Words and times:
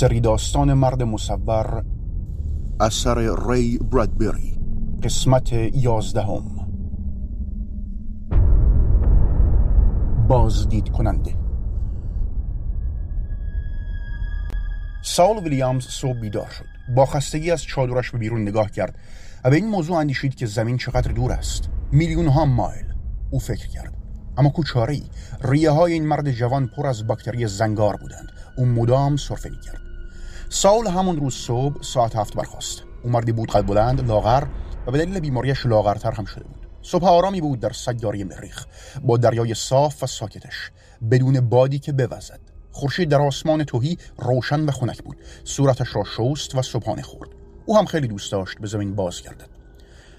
سری 0.00 0.20
داستان 0.20 0.72
مرد 0.72 1.02
مصور 1.02 1.84
اثر 2.80 3.48
ری 3.48 3.78
برادبری. 3.78 4.60
قسمت 5.02 5.52
یازدهم. 5.52 6.42
بازدید 10.28 10.88
کننده. 10.88 11.36
سال 15.02 15.38
ویلیامز 15.38 15.84
صبح 15.84 16.20
بیدار 16.20 16.48
شد. 16.48 16.94
با 16.94 17.06
خستگی 17.06 17.50
از 17.50 17.62
چادرش 17.62 18.10
به 18.10 18.18
بیرون 18.18 18.42
نگاه 18.42 18.70
کرد 18.70 18.98
و 19.44 19.50
به 19.50 19.56
این 19.56 19.68
موضوع 19.68 19.96
اندیشید 19.96 20.34
که 20.34 20.46
زمین 20.46 20.76
چقدر 20.76 21.12
دور 21.12 21.32
است. 21.32 21.68
میلیون 21.92 22.26
ها 22.26 22.44
مایل. 22.44 22.86
او 23.30 23.38
فکر 23.38 23.68
کرد. 23.68 23.94
اما 24.38 24.48
کوچاره 24.48 24.94
ای 24.94 25.02
ریه 25.42 25.70
های 25.70 25.92
این 25.92 26.06
مرد 26.06 26.30
جوان 26.30 26.66
پر 26.66 26.86
از 26.86 27.06
باکتری 27.06 27.46
زنگار 27.46 27.96
بودند. 27.96 28.32
او 28.56 28.66
مدام 28.66 29.16
سرفه 29.16 29.50
می 29.50 29.60
کرد 29.60 29.85
ساول 30.48 30.86
همون 30.86 31.16
روز 31.16 31.34
صبح 31.34 31.82
ساعت 31.82 32.16
هفت 32.16 32.34
برخواست 32.34 32.82
او 33.02 33.10
مردی 33.10 33.32
بود 33.32 33.50
قد 33.50 33.66
بلند 33.66 34.08
لاغر 34.08 34.44
و 34.86 34.90
به 34.90 34.98
دلیل 34.98 35.20
بیماریش 35.20 35.66
لاغرتر 35.66 36.10
هم 36.10 36.24
شده 36.24 36.44
بود. 36.44 36.66
صبح 36.82 37.08
آرامی 37.08 37.40
بود 37.40 37.60
در 37.60 37.72
سیاره 37.72 38.24
مریخ 38.24 38.66
با 39.02 39.16
دریای 39.16 39.54
صاف 39.54 40.02
و 40.02 40.06
ساکتش 40.06 40.70
بدون 41.10 41.40
بادی 41.40 41.78
که 41.78 41.92
بوزد. 41.92 42.40
خورشید 42.72 43.08
در 43.08 43.22
آسمان 43.22 43.64
توهی 43.64 43.98
روشن 44.18 44.60
و 44.60 44.70
خنک 44.70 45.02
بود. 45.02 45.16
صورتش 45.44 45.96
را 45.96 46.04
شست 46.04 46.54
و 46.54 46.62
صبحانه 46.62 47.02
خورد. 47.02 47.28
او 47.66 47.78
هم 47.78 47.84
خیلی 47.84 48.08
دوست 48.08 48.32
داشت 48.32 48.58
به 48.58 48.66
زمین 48.66 48.94
باز 48.94 49.22
گردد 49.22 49.48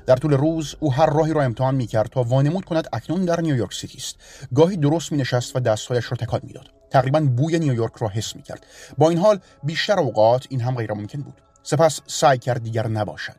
در 0.06 0.16
طول 0.16 0.34
روز 0.34 0.76
او 0.80 0.94
هر 0.94 1.06
راهی 1.06 1.34
را 1.34 1.44
امتحان 1.44 1.76
می 1.76 1.88
کرد 1.88 2.10
تا 2.10 2.24
وانمود 2.24 2.66
کند 2.66 2.88
اکنون 2.94 3.26
در 3.26 3.42
نیویورک 3.42 3.74
سیتی 3.74 3.98
است. 3.98 4.16
گاهی 4.56 4.78
درست 4.78 5.12
می 5.12 5.18
نشست 5.18 5.56
و 5.56 5.60
دستهایش 5.60 6.12
را 6.12 6.18
تکان 6.18 6.40
می‌داد. 6.44 6.77
تقریبا 6.90 7.20
بوی 7.20 7.60
نیویورک 7.60 7.96
را 7.96 8.08
حس 8.08 8.36
می 8.36 8.42
کرد 8.42 8.66
با 8.98 9.10
این 9.10 9.18
حال 9.18 9.40
بیشتر 9.64 10.00
اوقات 10.00 10.46
این 10.50 10.62
هم 10.62 10.76
غیر 10.76 10.94
ممکن 10.94 11.22
بود. 11.22 11.42
سپس 11.64 12.02
سعی 12.08 12.38
کرد 12.38 12.64
دیگر 12.64 12.88
نباشد. 12.88 13.36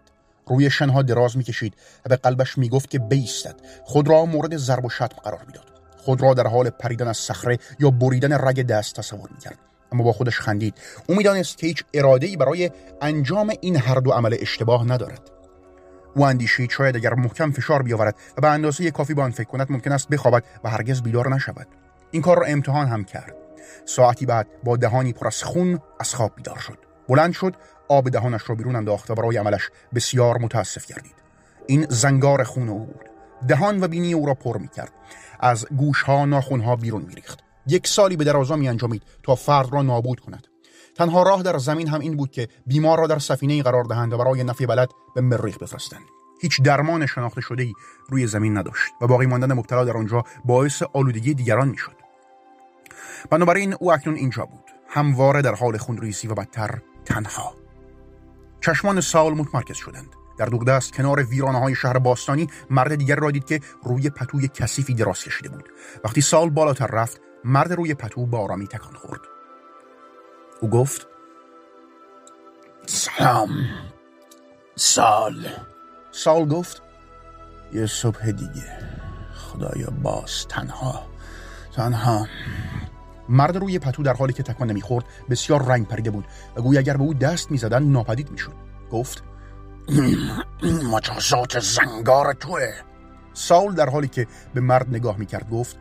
روی 0.46 0.70
شنها 0.70 1.02
دراز 1.02 1.36
می‌کشید 1.36 1.74
و 2.06 2.08
به 2.08 2.16
قلبش 2.16 2.58
می‌گفت 2.58 2.90
که 2.90 2.98
بیستد. 2.98 3.56
خود 3.84 4.08
را 4.08 4.24
مورد 4.24 4.56
ضرب 4.56 4.84
و 4.84 4.90
شتم 4.90 5.16
قرار 5.24 5.44
می‌داد. 5.46 5.64
خود 5.96 6.22
را 6.22 6.34
در 6.34 6.46
حال 6.46 6.70
پریدن 6.70 7.08
از 7.08 7.16
صخره 7.16 7.58
یا 7.78 7.90
بریدن 7.90 8.32
رگ 8.32 8.62
دست 8.62 8.96
تصور 8.96 9.28
می‌کرد. 9.30 9.58
اما 9.92 10.04
با 10.04 10.12
خودش 10.12 10.40
خندید. 10.40 10.74
او 11.06 11.14
می‌دانست 11.14 11.58
که 11.58 11.66
هیچ 11.66 11.84
ای 11.92 12.36
برای 12.36 12.70
انجام 13.02 13.52
این 13.60 13.76
هر 13.76 13.94
دو 13.94 14.10
عمل 14.10 14.36
اشتباه 14.40 14.84
ندارد. 14.84 15.30
او 16.16 16.24
اندیشید 16.24 16.70
شاید 16.70 16.96
اگر 16.96 17.14
محکم 17.14 17.50
فشار 17.52 17.82
بیاورد 17.82 18.14
و 18.36 18.40
به 18.40 18.48
اندازه 18.48 18.90
کافی 18.90 19.14
به 19.14 19.22
آن 19.22 19.30
فکر 19.30 19.48
کند 19.48 19.72
ممکن 19.72 19.92
است 19.92 20.08
بخوابد 20.08 20.44
و 20.64 20.70
هرگز 20.70 21.02
بیدار 21.02 21.34
نشود. 21.34 21.66
این 22.10 22.22
کار 22.22 22.38
را 22.38 22.46
امتحان 22.46 22.86
هم 22.86 23.04
کرد. 23.04 23.34
ساعتی 23.84 24.26
بعد 24.26 24.48
با 24.64 24.76
دهانی 24.76 25.12
پر 25.12 25.26
از 25.26 25.42
خون 25.42 25.80
از 26.00 26.14
خواب 26.14 26.32
بیدار 26.36 26.58
شد. 26.58 26.78
بلند 27.08 27.32
شد 27.32 27.54
آب 27.88 28.08
دهانش 28.08 28.50
را 28.50 28.54
بیرون 28.54 28.76
انداخت 28.76 29.10
و 29.10 29.14
برای 29.14 29.36
عملش 29.36 29.70
بسیار 29.94 30.38
متاسف 30.38 30.86
گردید. 30.86 31.14
این 31.66 31.86
زنگار 31.88 32.44
خون 32.44 32.68
او 32.68 32.78
بود. 32.78 33.08
دهان 33.48 33.84
و 33.84 33.88
بینی 33.88 34.14
او 34.14 34.26
را 34.26 34.34
پر 34.34 34.58
می 34.58 34.68
کرد 34.68 34.92
از 35.40 35.66
گوشها 35.76 36.24
ناخونها 36.24 36.76
بیرون 36.76 37.02
میریخت. 37.02 37.38
یک 37.66 37.86
سالی 37.86 38.16
به 38.16 38.24
درازا 38.24 38.56
می 38.56 38.68
انجامید 38.68 39.02
تا 39.22 39.34
فرد 39.34 39.72
را 39.72 39.82
نابود 39.82 40.20
کند. 40.20 40.46
تنها 40.96 41.22
راه 41.22 41.42
در 41.42 41.58
زمین 41.58 41.88
هم 41.88 42.00
این 42.00 42.16
بود 42.16 42.30
که 42.30 42.48
بیمار 42.66 42.98
را 42.98 43.06
در 43.06 43.18
سفینه 43.18 43.62
قرار 43.62 43.84
دهند 43.84 44.12
و 44.12 44.18
برای 44.18 44.44
نفی 44.44 44.66
بلد 44.66 44.88
به 45.14 45.20
مریخ 45.20 45.58
بفرستند. 45.58 46.02
هیچ 46.42 46.62
درمان 46.62 47.06
شناخته 47.06 47.40
شده 47.40 47.62
ای 47.62 47.72
روی 48.08 48.26
زمین 48.26 48.58
نداشت 48.58 48.92
و 49.00 49.06
باقی 49.06 49.26
ماندن 49.26 49.52
مبتلا 49.52 49.84
در 49.84 49.96
آنجا 49.96 50.24
باعث 50.44 50.82
آلودگی 50.82 51.34
دیگران 51.34 51.68
می‌شد. 51.68 51.97
بنابراین 53.30 53.74
او 53.80 53.92
اکنون 53.92 54.16
اینجا 54.16 54.44
بود. 54.44 54.64
همواره 54.88 55.42
در 55.42 55.54
حال 55.54 55.76
خونریزی 55.76 56.28
و 56.28 56.34
بدتر 56.34 56.78
تنها. 57.04 57.54
چشمان 58.60 59.00
سال 59.00 59.34
متمرکز 59.34 59.76
شدند. 59.76 60.08
در 60.38 60.46
دوردست 60.46 60.92
کنار 60.92 61.22
ویرانه 61.22 61.58
های 61.58 61.74
شهر 61.74 61.98
باستانی 61.98 62.48
مرد 62.70 62.94
دیگر 62.94 63.16
را 63.16 63.30
دید 63.30 63.44
که 63.44 63.60
روی 63.82 64.10
پتوی 64.10 64.48
کثیفی 64.48 64.94
دراز 64.94 65.20
کشیده 65.20 65.48
بود. 65.48 65.68
وقتی 66.04 66.20
سال 66.20 66.50
بالاتر 66.50 66.86
رفت 66.86 67.20
مرد 67.44 67.72
روی 67.72 67.94
پتو 67.94 68.26
با 68.26 68.38
آرامی 68.38 68.66
تکان 68.66 68.94
خورد. 68.94 69.20
او 70.60 70.70
گفت 70.70 71.06
سلام. 72.86 73.50
سال. 74.76 75.48
سال 76.10 76.48
گفت 76.48 76.82
یه 77.72 77.86
صبح 77.86 78.30
دیگه. 78.30 78.78
خدایا 79.34 79.90
باز 80.02 80.46
تنها. 80.48 81.06
تنها. 81.76 82.26
مرد 83.28 83.56
روی 83.56 83.78
پتو 83.78 84.02
در 84.02 84.12
حالی 84.12 84.32
که 84.32 84.42
تکان 84.42 84.70
نمی‌خورد 84.70 85.04
بسیار 85.30 85.64
رنگ 85.64 85.86
پریده 85.86 86.10
بود 86.10 86.24
و 86.56 86.62
گویا 86.62 86.80
اگر 86.80 86.96
به 86.96 87.02
او 87.02 87.14
دست 87.14 87.50
می‌زدن 87.50 87.82
ناپدید 87.82 88.30
می‌شد. 88.30 88.54
گفت 88.90 89.22
مجازات 90.92 91.60
زنگار 91.60 92.32
توه. 92.32 92.72
ساول 93.34 93.74
در 93.74 93.88
حالی 93.88 94.08
که 94.08 94.26
به 94.54 94.60
مرد 94.60 94.88
نگاه 94.88 95.16
می‌کرد 95.18 95.50
گفت 95.50 95.76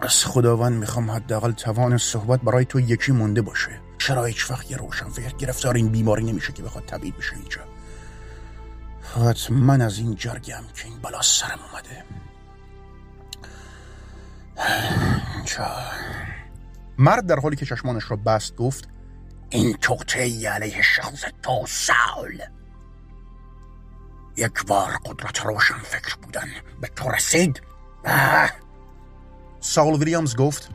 از 0.00 0.24
خداوند 0.24 0.72
می‌خوام 0.72 1.10
حداقل 1.10 1.52
توان 1.52 1.98
صحبت 1.98 2.40
برای 2.40 2.64
تو 2.64 2.80
یکی 2.80 3.12
مونده 3.12 3.42
باشه. 3.42 3.80
چرا 3.98 4.24
هیچ 4.24 4.50
وقت 4.50 4.70
یه 4.70 4.76
روشن 4.76 5.08
فکر 5.08 5.36
گرفتار 5.36 5.74
این 5.74 5.88
بیماری 5.88 6.24
نمیشه 6.24 6.52
که 6.52 6.62
بخواد 6.62 6.84
طبیب 6.84 7.16
بشه 7.18 7.36
اینجا؟ 7.36 7.60
من 9.50 9.80
از 9.80 9.98
این 9.98 10.14
جرگم 10.14 10.62
که 10.74 10.88
این 10.88 10.98
بلا 10.98 11.22
سرم 11.22 11.58
اومده. 11.72 12.04
مرد 16.98 17.26
در 17.26 17.38
حالی 17.38 17.56
که 17.56 17.66
چشمانش 17.66 18.10
را 18.10 18.16
بست 18.16 18.56
گفت 18.56 18.88
این 19.50 19.72
توته 19.72 20.50
علیه 20.50 20.82
شخص 20.82 21.24
تو 21.42 21.64
سال. 21.66 22.42
یک 24.36 24.66
بار 24.66 24.98
قدرت 25.04 25.40
روشن 25.40 25.78
فکر 25.78 26.16
بودن 26.16 26.48
به 26.80 26.88
تو 26.88 27.08
رسید. 27.08 27.62
سال 29.60 29.92
ویلیامز 29.92 30.36
گفت 30.36 30.70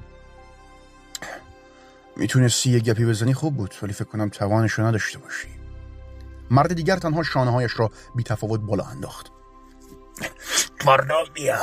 می‌تونستی 2.18 2.70
یه 2.70 2.80
گپی 2.80 3.06
بزنی 3.06 3.34
خوب 3.34 3.58
بود 3.58 3.76
ولی 3.82 3.94
فکر 3.94 4.04
کنم 4.04 4.30
توانش 4.30 4.72
رو 4.72 4.86
نداشته 4.86 5.20
باشی. 5.20 5.48
مرد 6.52 6.74
دیگر 6.74 6.98
تنها 6.98 7.24
شانه 7.24 7.52
هایش 7.52 7.80
را 7.80 7.92
بی 8.16 8.24
تفاوت 8.24 8.60
بالا 8.60 8.84
انداخت. 8.84 9.32
بیا 11.34 11.60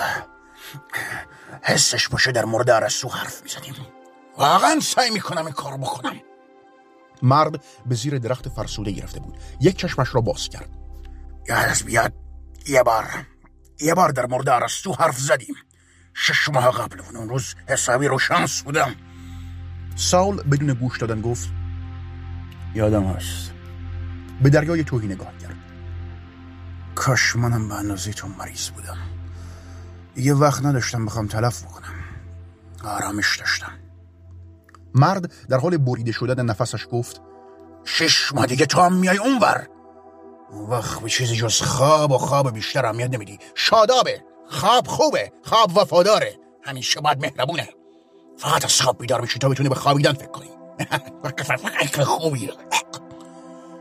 حسش 1.62 2.08
باشه 2.08 2.32
در 2.32 2.44
مورد 2.44 2.70
عرصو 2.70 3.08
حرف 3.08 3.42
می‌زنیم. 3.42 3.74
واقعا 4.38 4.80
سعی 4.80 5.10
می‌کنم 5.10 5.44
این 5.44 5.54
کار 5.54 5.76
بکنم. 5.76 6.16
مرد 7.22 7.64
به 7.86 7.94
زیر 7.94 8.18
درخت 8.18 8.48
فرسوده 8.48 8.90
گرفته 8.90 9.20
بود. 9.20 9.38
یک 9.60 9.76
چشمش 9.76 10.14
را 10.14 10.20
باز 10.20 10.48
کرد. 10.48 10.70
یادت 11.48 11.82
بیاد 11.84 12.12
یه 12.66 12.82
بار 12.82 13.26
یه 13.80 13.94
بار 13.94 14.10
در 14.10 14.26
مورد 14.26 14.50
عرستو 14.50 14.92
حرف 14.92 15.18
زدیم. 15.18 15.54
شش 16.14 16.48
ماه 16.48 16.70
قبل 16.70 17.00
اون 17.14 17.28
روز 17.28 17.54
حسابی 17.68 18.06
رو 18.06 18.18
شانس 18.18 18.62
بودم. 18.62 18.94
ساول 19.96 20.42
بدون 20.42 20.74
گوش 20.74 20.98
دادن 20.98 21.20
گفت 21.20 21.48
یادم 22.74 23.04
هست. 23.04 23.52
به 24.42 24.50
دریای 24.50 24.84
توهی 24.84 25.08
نگاه 25.08 25.38
کرد. 25.38 25.56
کاش 26.94 27.36
منم 27.36 27.68
به 27.68 27.74
اندازه 27.74 28.12
تو 28.12 28.28
مریض 28.28 28.68
بودم. 28.68 28.98
یه 30.18 30.34
وقت 30.34 30.64
نداشتم 30.64 31.06
بخوام 31.06 31.26
تلف 31.26 31.62
بکنم. 31.62 31.94
آرامش 32.84 33.38
داشتم. 33.38 33.72
مرد 34.94 35.32
در 35.48 35.58
حال 35.58 35.76
بریده 35.76 36.12
شدن 36.12 36.44
نفسش 36.44 36.86
گفت 36.92 37.20
شش 37.84 38.32
ماه 38.32 38.46
دیگه 38.46 38.66
تو 38.66 38.80
هم 38.80 38.92
میای 38.92 39.18
اونور. 39.18 39.68
اون 40.50 40.70
وقت 40.70 41.00
به 41.00 41.08
چیزی 41.08 41.36
جز 41.36 41.60
خواب 41.62 42.10
و 42.10 42.18
خواب 42.18 42.54
بیشتر 42.54 42.86
اهمیت 42.86 43.10
نمیدی. 43.10 43.38
شادابه. 43.54 44.24
خواب 44.48 44.86
خوبه. 44.86 45.32
خواب 45.44 45.76
وفاداره. 45.76 46.38
همیشه 46.62 47.00
باید 47.00 47.20
مهربونه. 47.20 47.68
فقط 48.38 48.64
از 48.64 48.80
خواب 48.80 48.98
بیدار 48.98 49.20
بشی 49.20 49.38
تا 49.38 49.48
بتونی 49.48 49.68
به 49.68 49.74
خوابیدن 49.74 50.12
فکر 50.12 50.30
کنی. 50.30 50.48
خوبی. 52.04 52.50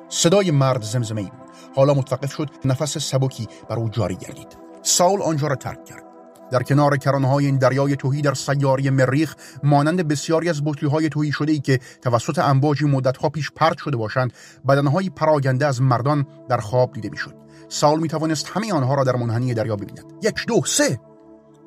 صدای 0.10 0.52
مرد 0.52 0.84
زمزمه 0.84 1.22
ای 1.22 1.28
بود. 1.28 1.50
حالا 1.76 1.94
متوقف 1.94 2.34
شد 2.34 2.50
نفس 2.66 2.98
سبکی 2.98 3.48
بر 3.70 3.76
او 3.76 3.90
جاری 3.90 4.16
گردید. 4.16 4.58
ساول 4.84 5.22
آنجا 5.22 5.48
را 5.48 5.56
ترک 5.56 5.86
کرد. 5.86 6.07
در 6.52 6.64
کنار 6.64 6.98
کرانهای 6.98 7.46
این 7.46 7.58
دریای 7.58 7.96
توهی 7.96 8.22
در 8.22 8.34
سیاری 8.34 8.90
مریخ 8.90 9.36
مانند 9.64 10.08
بسیاری 10.08 10.50
از 10.50 10.64
بطری 10.64 10.90
های 10.90 11.10
توهی 11.10 11.32
شده 11.32 11.52
ای 11.52 11.60
که 11.60 11.80
توسط 12.02 12.40
امواجی 12.40 12.86
مدتها 12.86 13.30
پیش 13.30 13.52
پرت 13.52 13.78
شده 13.78 13.98
باشند 13.98 14.34
بدنهای 14.68 15.10
پراگنده 15.10 15.66
از 15.66 15.82
مردان 15.82 16.26
در 16.50 16.58
خواب 16.58 16.94
دیده 16.94 17.10
می‌شد. 17.10 17.36
سال 17.70 18.00
می 18.00 18.08
توانست 18.08 18.50
همه 18.54 18.74
آنها 18.74 18.96
را 18.96 19.04
در 19.04 19.16
منحنی 19.16 19.54
دریا 19.54 19.76
ببیند. 19.76 20.14
یک 20.24 20.46
دو 20.48 20.62
سه! 20.66 21.00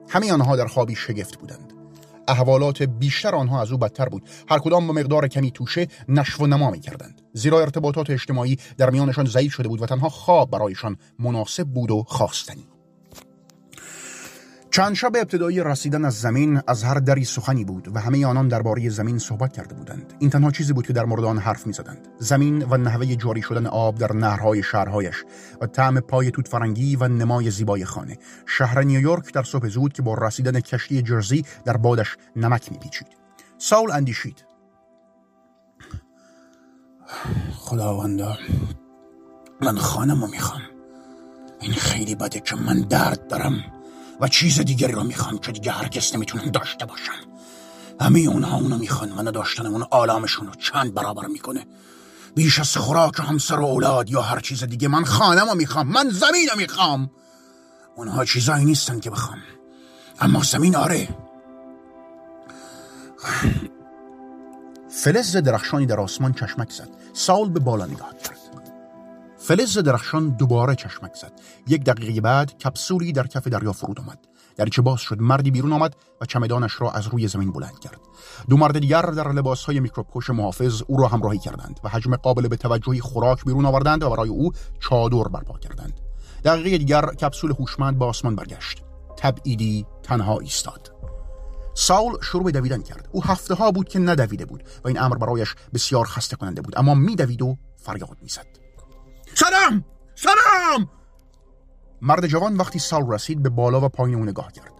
همه 0.08 0.32
آنها 0.32 0.56
در 0.56 0.66
خوابی 0.66 0.94
شگفت 0.94 1.38
بودند. 1.38 1.72
احوالات 2.28 2.82
بیشتر 2.82 3.34
آنها 3.34 3.62
از 3.62 3.72
او 3.72 3.78
بدتر 3.78 4.08
بود. 4.08 4.22
هر 4.48 4.58
کدام 4.58 4.86
با 4.86 4.92
مقدار 4.92 5.28
کمی 5.28 5.50
توشه 5.50 5.86
نشو 6.08 6.44
و 6.44 6.46
نما 6.46 6.70
می 6.70 6.80
کردند 6.80 7.20
زیرا 7.32 7.60
ارتباطات 7.60 8.10
اجتماعی 8.10 8.58
در 8.78 8.90
میانشان 8.90 9.24
ضعیف 9.24 9.52
شده 9.52 9.68
بود 9.68 9.82
و 9.82 9.86
تنها 9.86 10.08
خواب 10.08 10.50
برایشان 10.50 10.96
مناسب 11.18 11.64
بود 11.64 11.90
و 11.90 12.04
خواستنی. 12.06 12.69
چند 14.72 14.94
شب 14.94 15.12
ابتدایی 15.16 15.60
رسیدن 15.64 16.04
از 16.04 16.20
زمین 16.20 16.60
از 16.66 16.84
هر 16.84 16.94
دری 16.94 17.24
سخنی 17.24 17.64
بود 17.64 17.96
و 17.96 18.00
همه 18.00 18.26
آنان 18.26 18.48
درباره 18.48 18.88
زمین 18.88 19.18
صحبت 19.18 19.52
کرده 19.52 19.74
بودند. 19.74 20.14
این 20.18 20.30
تنها 20.30 20.50
چیزی 20.50 20.72
بود 20.72 20.86
که 20.86 20.92
در 20.92 21.04
مورد 21.04 21.24
آن 21.24 21.38
حرف 21.38 21.66
می‌زدند. 21.66 22.08
زمین 22.18 22.62
و 22.62 22.76
نحوه 22.76 23.06
جاری 23.16 23.42
شدن 23.42 23.66
آب 23.66 23.98
در 23.98 24.12
نهرهای 24.12 24.62
شهرهایش 24.62 25.24
و 25.60 25.66
طعم 25.66 26.00
پای 26.00 26.30
توت 26.30 26.48
فرنگی 26.48 26.96
و 26.96 27.08
نمای 27.08 27.50
زیبای 27.50 27.84
خانه. 27.84 28.18
شهر 28.46 28.82
نیویورک 28.82 29.32
در 29.32 29.42
صبح 29.42 29.68
زود 29.68 29.92
که 29.92 30.02
با 30.02 30.14
رسیدن 30.14 30.60
کشتی 30.60 31.02
جرزی 31.02 31.44
در 31.64 31.76
بادش 31.76 32.16
نمک 32.36 32.72
میپیچید. 32.72 33.08
ساول 33.58 33.90
اندیشید. 33.90 34.44
خداوندا 37.54 38.36
من 39.60 39.76
خانم 39.76 40.20
رو 40.20 40.26
می‌خوام. 40.26 40.60
این 41.60 41.72
خیلی 41.72 42.14
بده 42.14 42.40
که 42.40 42.56
من 42.56 42.80
درد 42.80 43.26
دارم. 43.26 43.79
و 44.20 44.28
چیز 44.28 44.60
دیگری 44.60 44.92
رو 44.92 45.04
می‌خوان 45.04 45.38
که 45.38 45.52
دیگه 45.52 45.72
هرگز 45.72 46.14
نمی‌تونن 46.14 46.50
داشته 46.50 46.86
باشن. 46.86 47.20
همه 48.00 48.20
اونها 48.20 48.56
اونو 48.56 48.78
می‌خوان 48.78 49.12
و 49.12 49.22
نداشتن 49.22 49.66
اون 49.66 49.86
آلامشون 49.90 50.46
رو 50.46 50.54
چند 50.54 50.94
برابر 50.94 51.26
می‌کنه. 51.26 51.66
بیش 52.34 52.58
از 52.58 52.76
خوراک 52.76 53.14
همسر 53.18 53.60
و 53.60 53.64
اولاد 53.64 54.10
یا 54.10 54.22
هر 54.22 54.40
چیز 54.40 54.64
دیگه 54.64 54.88
من 54.88 55.04
خانم 55.04 55.48
رو 55.48 55.54
می‌خوام 55.54 55.86
من 55.88 56.10
زمین 56.10 56.48
رو 56.52 56.56
می‌خوام. 56.56 57.10
اونها 57.96 58.24
چیزایی 58.24 58.64
نیستن 58.64 59.00
که 59.00 59.10
بخوام. 59.10 59.38
اما 60.20 60.42
زمین 60.42 60.76
آره. 60.76 61.08
فلز 64.90 65.36
درخشانی 65.36 65.86
در 65.86 66.00
آسمان 66.00 66.32
چشمک 66.32 66.70
زد. 66.70 66.88
ساول 67.12 67.48
به 67.48 67.60
بالا 67.60 67.86
نگاه 67.86 68.16
کرد 68.16 68.39
فلز 69.50 69.78
درخشان 69.78 70.28
دوباره 70.28 70.74
چشمک 70.74 71.14
زد. 71.14 71.32
یک 71.68 71.84
دقیقه 71.84 72.20
بعد 72.20 72.58
کپسولی 72.58 73.12
در 73.12 73.26
کف 73.26 73.48
دریا 73.48 73.72
فرود 73.72 74.00
آمد. 74.00 74.18
دریچه 74.56 74.82
باز 74.82 75.00
شد 75.00 75.20
مردی 75.20 75.50
بیرون 75.50 75.72
آمد 75.72 75.96
و 76.20 76.24
چمدانش 76.24 76.80
را 76.80 76.90
از 76.90 77.06
روی 77.06 77.28
زمین 77.28 77.52
بلند 77.52 77.78
کرد. 77.78 78.00
دو 78.48 78.56
مرد 78.56 78.78
دیگر 78.78 79.02
در 79.02 79.32
لباسهای 79.32 79.80
میکروبکش 79.80 80.30
محافظ 80.30 80.82
او 80.86 80.96
را 80.96 81.08
همراهی 81.08 81.38
کردند 81.38 81.80
و 81.84 81.88
حجم 81.88 82.16
قابل 82.16 82.48
به 82.48 82.56
توجهی 82.56 83.00
خوراک 83.00 83.44
بیرون 83.44 83.66
آوردند 83.66 84.02
و 84.02 84.10
برای 84.10 84.28
او 84.28 84.52
چادر 84.80 85.28
برپا 85.28 85.58
کردند. 85.58 86.00
دقیقه 86.44 86.78
دیگر 86.78 87.06
کپسول 87.06 87.50
هوشمند 87.50 87.98
به 87.98 88.04
آسمان 88.04 88.36
برگشت. 88.36 88.82
تبعیدی 89.16 89.86
تنها 90.02 90.38
ایستاد. 90.38 90.92
ساول 91.74 92.12
شروع 92.22 92.44
به 92.44 92.50
دویدن 92.52 92.82
کرد. 92.82 93.08
او 93.12 93.24
هفته 93.24 93.54
ها 93.54 93.70
بود 93.70 93.88
که 93.88 93.98
ندویده 93.98 94.44
بود 94.44 94.64
و 94.84 94.88
این 94.88 95.00
امر 95.00 95.16
برایش 95.16 95.54
بسیار 95.74 96.04
خسته 96.04 96.36
کننده 96.36 96.62
بود 96.62 96.78
اما 96.78 96.94
میدوید 96.94 97.42
و 97.42 97.56
فریاد 97.76 98.16
می‌زد. 98.22 98.59
سلام! 99.34 99.84
سلام! 100.14 100.90
مرد 102.02 102.26
جوان 102.26 102.56
وقتی 102.56 102.78
سال 102.78 103.12
رسید 103.12 103.42
به 103.42 103.48
بالا 103.48 103.80
و 103.80 103.88
پایین 103.88 104.18
او 104.18 104.24
نگاه 104.24 104.52
کرد. 104.52 104.72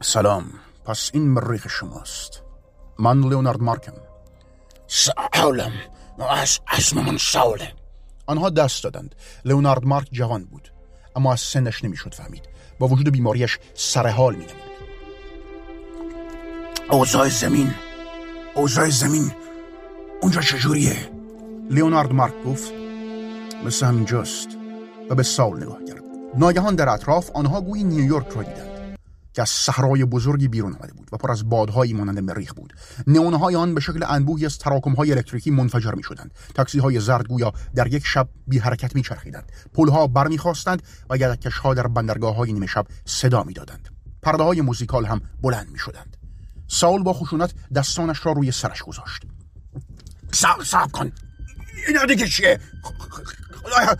سلام 0.00 0.44
پس 0.84 1.10
این 1.14 1.28
مریخ 1.28 1.68
شماست. 1.68 2.42
من 2.98 3.20
لیونارد 3.20 3.62
مارکم. 3.62 3.92
سالم 4.86 5.72
اسم 6.72 7.00
من 7.00 7.16
ساوله 7.16 7.72
آنها 8.26 8.50
دست 8.50 8.84
دادند. 8.84 9.14
لیونارد 9.44 9.84
مارک 9.84 10.08
جوان 10.12 10.44
بود. 10.44 10.72
اما 11.16 11.32
از 11.32 11.40
سنش 11.40 11.84
نمی‌شد 11.84 12.14
فهمید. 12.14 12.48
با 12.78 12.88
وجود 12.88 13.12
بیماریش 13.12 13.58
سرحال 13.74 14.34
می 14.34 14.44
نمود. 14.44 14.72
اوضاع 16.90 17.28
زمین. 17.28 17.74
اوضاع 18.54 18.88
زمین. 18.88 19.32
اونجا 20.22 20.40
چجوریه؟ 20.40 21.11
لیونارد 21.72 22.12
مارک 22.12 22.34
مثل 23.64 23.86
همینجاست 23.86 24.48
و 25.10 25.14
به 25.14 25.22
ساول 25.22 25.62
نگاه 25.62 25.84
کرد. 25.84 26.02
ناگهان 26.38 26.74
در 26.74 26.88
اطراف 26.88 27.30
آنها 27.34 27.60
گویی 27.60 27.84
نیویورک 27.84 28.28
را 28.28 28.42
دیدند 28.42 28.98
که 29.32 29.42
از 29.42 29.48
صحرای 29.48 30.04
بزرگی 30.04 30.48
بیرون 30.48 30.72
آمده 30.74 30.92
بود 30.92 31.08
و 31.12 31.16
پر 31.16 31.30
از 31.30 31.48
بادهایی 31.48 31.92
مانند 31.92 32.18
مریخ 32.18 32.54
بود. 32.54 32.72
نئونهای 33.06 33.56
آن 33.56 33.74
به 33.74 33.80
شکل 33.80 34.04
انبوهی 34.08 34.46
از 34.46 34.58
تراکمهای 34.58 35.12
الکتریکی 35.12 35.50
منفجر 35.50 35.92
می 35.92 36.02
شدند 36.02 36.34
تاکسی 36.54 36.78
های 36.78 37.00
زرد 37.00 37.28
گویا 37.28 37.52
در 37.74 37.86
یک 37.86 38.06
شب 38.06 38.28
بی 38.46 38.58
حرکت 38.58 38.96
می 38.96 39.02
چرخیدند 39.02 39.52
پلها 39.74 40.06
برمیخواستند 40.06 40.82
و 41.10 41.36
ها 41.62 41.74
در 41.74 41.86
بندرگاه 41.86 42.36
های 42.36 42.52
نیمه 42.52 42.66
شب 42.66 42.86
صدا 43.04 43.42
می‌دادند. 43.42 43.88
پرده 44.22 44.42
های 44.42 44.60
موزیکال 44.60 45.04
هم 45.04 45.20
بلند 45.42 45.70
می 45.70 45.78
شدند 45.78 46.16
ساول 46.68 47.02
با 47.02 47.12
خشونت 47.12 47.54
دستانش 47.74 48.26
را 48.26 48.32
روی 48.32 48.50
سرش 48.50 48.82
گذاشت. 48.82 49.22
صبر 50.32 50.90
کن! 50.92 51.12
اینا 51.88 52.04
دیگه 52.04 52.28
چیه؟ 52.28 52.60
خدایا 53.62 53.96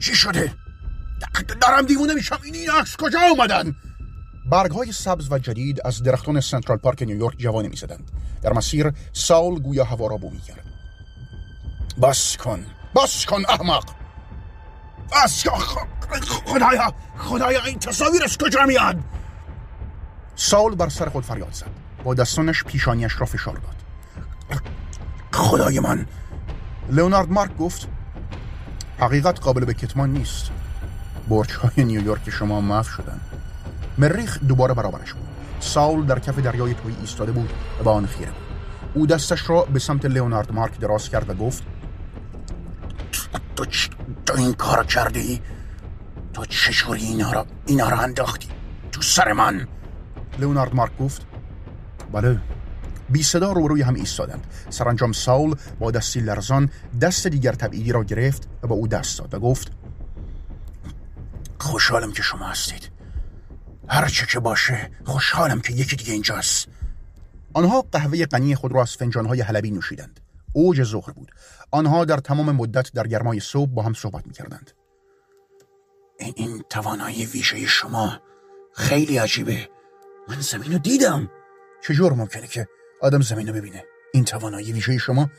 چی 0.00 0.14
شده؟ 0.14 0.54
دارم 1.60 1.86
دیوونه 1.86 2.14
میشم. 2.14 2.38
این 2.44 2.54
این 2.54 2.70
عکس 2.70 2.96
کجا 2.96 3.20
اومدن؟ 3.20 3.76
برگ 4.50 4.70
های 4.70 4.92
سبز 4.92 5.32
و 5.32 5.38
جدید 5.38 5.80
از 5.84 6.02
درختان 6.02 6.40
سنترال 6.40 6.78
پارک 6.78 7.02
نیویورک 7.02 7.38
جوانه 7.38 7.68
می‌زدند. 7.68 8.10
در 8.42 8.52
مسیر 8.52 8.92
ساول 9.12 9.58
گویا 9.58 9.84
هوا 9.84 10.06
را 10.06 10.16
بو 10.16 10.30
می‌کرد 10.30 10.64
بس 12.02 12.36
کن 12.36 12.66
بس 12.96 13.24
کن 13.24 13.42
احمق. 13.48 13.84
بس 15.12 15.44
کن 15.44 15.58
خدایا 16.46 16.94
خدایا 17.18 17.64
این 17.64 17.78
تصاویر 17.78 18.24
از 18.24 18.38
کجا 18.38 18.66
میاد؟ 18.66 18.96
ساول 20.36 20.74
بر 20.74 20.88
سر 20.88 21.08
خود 21.08 21.24
فریاد 21.24 21.52
زد. 21.52 21.70
با 22.04 22.14
دستانش 22.14 22.64
پیشانیش 22.64 23.20
را 23.20 23.26
فشار 23.26 23.54
داد. 23.54 23.76
خدای 25.32 25.80
من 25.80 26.06
لئونارد 26.90 27.30
مارک 27.30 27.56
گفت 27.56 27.88
حقیقت 28.98 29.40
قابل 29.40 29.64
به 29.64 29.74
کتمان 29.74 30.12
نیست. 30.12 30.50
برج 31.28 31.52
های 31.52 31.84
نیویورک 31.84 32.30
شما 32.30 32.60
محو 32.60 32.82
شدن. 32.82 33.20
مریخ 33.98 34.38
دوباره 34.48 34.74
برابرش 34.74 35.12
بود. 35.12 35.28
ساول 35.60 36.06
در 36.06 36.18
کف 36.18 36.38
دریای 36.38 36.74
توی 36.74 36.94
ایستاده 37.00 37.32
بود 37.32 37.52
و 37.80 37.84
به 37.84 37.90
آن 37.90 38.06
خیره 38.06 38.30
بود. 38.30 38.46
او 38.94 39.06
دستش 39.06 39.50
را 39.50 39.62
به 39.62 39.78
سمت 39.78 40.04
لئونارد 40.04 40.52
مارک 40.52 40.80
دراز 40.80 41.08
کرد 41.08 41.30
و 41.30 41.34
گفت 41.34 41.62
تو, 43.56 43.64
تو 44.26 44.36
این 44.36 44.52
کار 44.52 44.86
کردی؟ 44.86 45.40
تو 46.32 46.44
چشوری 46.44 47.02
اینا 47.02 47.32
را 47.32 47.46
اینا 47.66 47.88
را 47.88 47.98
انداختی؟ 47.98 48.48
تو 48.92 49.02
سر 49.02 49.32
من! 49.32 49.68
لئونارد 50.38 50.74
مارک 50.74 50.98
گفت 50.98 51.26
بله 52.12 52.38
بی 53.10 53.22
صدا 53.22 53.52
روی 53.52 53.82
هم 53.82 53.94
ایستادند. 53.94 54.46
سرانجام 54.70 55.12
ساول 55.12 55.54
با 55.78 55.90
دستی 55.90 56.20
لرزان 56.20 56.70
دست 57.00 57.26
دیگر 57.26 57.52
تبعیدی 57.52 57.92
را 57.92 58.04
گرفت 58.04 58.48
و 58.62 58.66
با 58.66 58.74
او 58.74 58.88
دست 58.88 59.18
داد 59.18 59.34
و 59.34 59.40
گفت 59.40 59.72
خوشحالم 61.58 62.12
که 62.12 62.22
شما 62.22 62.46
هستید. 62.46 62.90
هر 63.88 64.08
چه 64.08 64.26
که 64.26 64.40
باشه 64.40 64.90
خوشحالم 65.04 65.60
که 65.60 65.72
یکی 65.72 65.96
دیگه 65.96 66.12
اینجاست. 66.12 66.68
آنها 67.52 67.84
قهوه 67.92 68.26
غنی 68.26 68.54
خود 68.54 68.72
را 68.72 68.82
از 68.82 68.96
فنجانهای 68.96 69.40
حلبی 69.40 69.70
نوشیدند. 69.70 70.20
اوج 70.52 70.84
ظهر 70.84 71.10
بود. 71.12 71.32
آنها 71.70 72.04
در 72.04 72.16
تمام 72.16 72.50
مدت 72.50 72.92
در 72.92 73.06
گرمای 73.06 73.40
صبح 73.40 73.70
با 73.70 73.82
هم 73.82 73.94
صحبت 73.94 74.26
می‌کردند. 74.26 74.70
این, 76.18 76.32
این 76.36 76.64
توانایی 76.70 77.26
ویژه 77.26 77.66
شما 77.66 78.20
خیلی 78.74 79.18
عجیبه. 79.18 79.68
من 80.28 80.40
زمین 80.40 80.72
رو 80.72 80.78
دیدم. 80.78 81.30
چجور 81.82 82.12
ممکنه 82.12 82.46
که 82.46 82.68
آدم 83.00 83.20
زمین 83.20 83.48
رو 83.48 83.54
ببینه. 83.54 83.84
این 84.12 84.24
توانایی 84.24 84.72
ویژه 84.72 84.98
شما. 84.98 85.30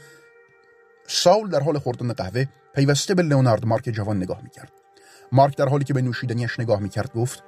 ساول 1.08 1.50
در 1.50 1.60
حال 1.60 1.80
خوردن 1.80 2.14
قهوه 2.14 2.46
پیوسته 2.76 3.16
به 3.16 3.24
لئونارد 3.24 3.66
مارک 3.66 3.90
جوان 3.90 4.18
نگاه 4.18 4.42
می‌کرد. 4.44 4.72
مارک 5.32 5.58
در 5.58 5.70
حالی 5.70 5.84
که 5.84 5.94
به 5.94 6.02
نوشیدنیش 6.02 6.60
نگاه 6.60 6.80
می‌کرد 6.80 7.14
گفت 7.14 7.44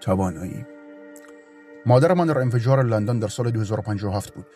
توانایی. 0.00 0.66
مادر 1.86 2.14
من 2.14 2.26
در 2.26 2.38
انفجار 2.38 2.84
لندن 2.84 3.18
در 3.18 3.28
سال 3.28 3.50
2057 3.50 4.34
بود. 4.34 4.46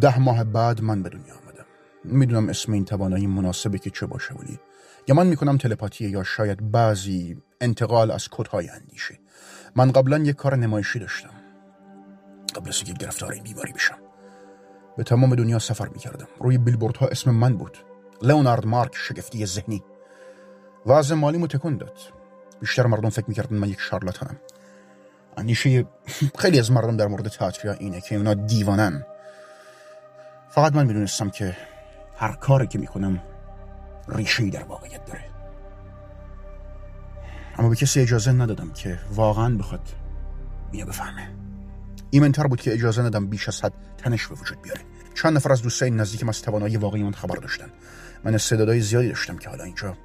ده 0.00 0.18
ماه 0.18 0.44
بعد 0.44 0.82
من 0.82 1.02
به 1.02 1.08
دنیا 1.08 1.34
آمدم. 1.34 1.64
می‌دونم 2.04 2.48
اسم 2.48 2.72
این 2.72 2.84
توانایی 2.84 3.26
مناسبه 3.26 3.78
که 3.78 3.90
چه 3.90 4.06
باشه 4.06 4.34
ولی 4.34 4.58
من 5.14 5.26
می‌کنم 5.26 5.58
تلپاتی 5.58 6.08
یا 6.08 6.22
شاید 6.22 6.70
بعضی 6.70 7.42
انتقال 7.60 8.10
از 8.10 8.28
کدهای 8.28 8.68
اندیشه. 8.68 9.18
من 9.76 9.92
قبلا 9.92 10.18
یک 10.18 10.36
کار 10.36 10.56
نمایشی 10.56 10.98
داشتم. 10.98 11.39
قبل 12.60 12.68
از 12.68 12.76
اینکه 12.76 12.92
گرفتار 12.92 13.32
این 13.32 13.42
بیماری 13.42 13.72
بشم 13.72 13.98
به 14.96 15.04
تمام 15.04 15.34
دنیا 15.34 15.58
سفر 15.58 15.88
می‌کردم. 15.88 16.28
روی 16.40 16.58
بیلبورد 16.58 16.96
ها 16.96 17.06
اسم 17.06 17.30
من 17.30 17.56
بود. 17.56 17.78
لئونارد 18.22 18.66
مارک 18.66 18.96
شگفتی 18.96 19.46
ذهنی. 19.46 19.82
وضع 20.86 21.14
مالی 21.14 21.38
متکن 21.38 21.76
داد. 21.76 21.98
بیشتر 22.60 22.86
مردم 22.86 23.08
فکر 23.08 23.24
می‌کردن 23.28 23.56
من 23.56 23.68
یک 23.68 23.80
شارلاتانم. 23.80 24.36
اندیشه 25.36 25.86
خیلی 26.38 26.58
از 26.58 26.72
مردم 26.72 26.96
در 26.96 27.06
مورد 27.06 27.28
تئاتریا 27.28 27.72
اینه 27.72 28.00
که 28.00 28.16
اونا 28.16 28.34
دیوانن. 28.34 29.06
فقط 30.48 30.74
من 30.74 30.86
می‌دونستم 30.86 31.30
که 31.30 31.56
هر 32.16 32.32
کاری 32.32 32.66
که 32.66 32.78
می‌کنم 32.78 33.22
ریشه‌ای 34.08 34.50
در 34.50 34.64
واقعیت 34.64 35.04
داره. 35.04 35.24
اما 37.58 37.68
به 37.68 37.76
کسی 37.76 38.00
اجازه 38.00 38.32
ندادم 38.32 38.72
که 38.72 38.98
واقعا 39.14 39.56
بخواد 39.56 39.88
اینو 40.72 40.86
بفهمه. 40.86 41.49
ایمنتر 42.10 42.46
بود 42.46 42.60
که 42.60 42.72
اجازه 42.72 43.02
ندم 43.02 43.26
بیش 43.26 43.48
از 43.48 43.64
حد 43.64 43.72
تنش 43.98 44.26
به 44.26 44.34
وجود 44.34 44.62
بیاره. 44.62 44.80
چند 45.14 45.36
نفر 45.36 45.52
از 45.52 45.62
دوستای 45.62 45.90
نزدیکم 45.90 46.28
از 46.28 46.42
توانایی 46.42 46.76
واقعی 46.76 47.02
من 47.02 47.12
خبر 47.12 47.36
داشتن. 47.36 47.70
من 48.24 48.34
استعدادهای 48.34 48.80
زیادی 48.80 49.08
داشتم 49.08 49.38
که 49.38 49.48
حالا 49.48 49.64
اینجا 49.64 49.96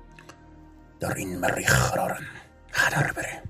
در 0.99 1.13
این 1.13 1.39
مریخ 1.39 1.91
قرارن 1.91 2.23
خطر 2.71 3.11
بره. 3.11 3.43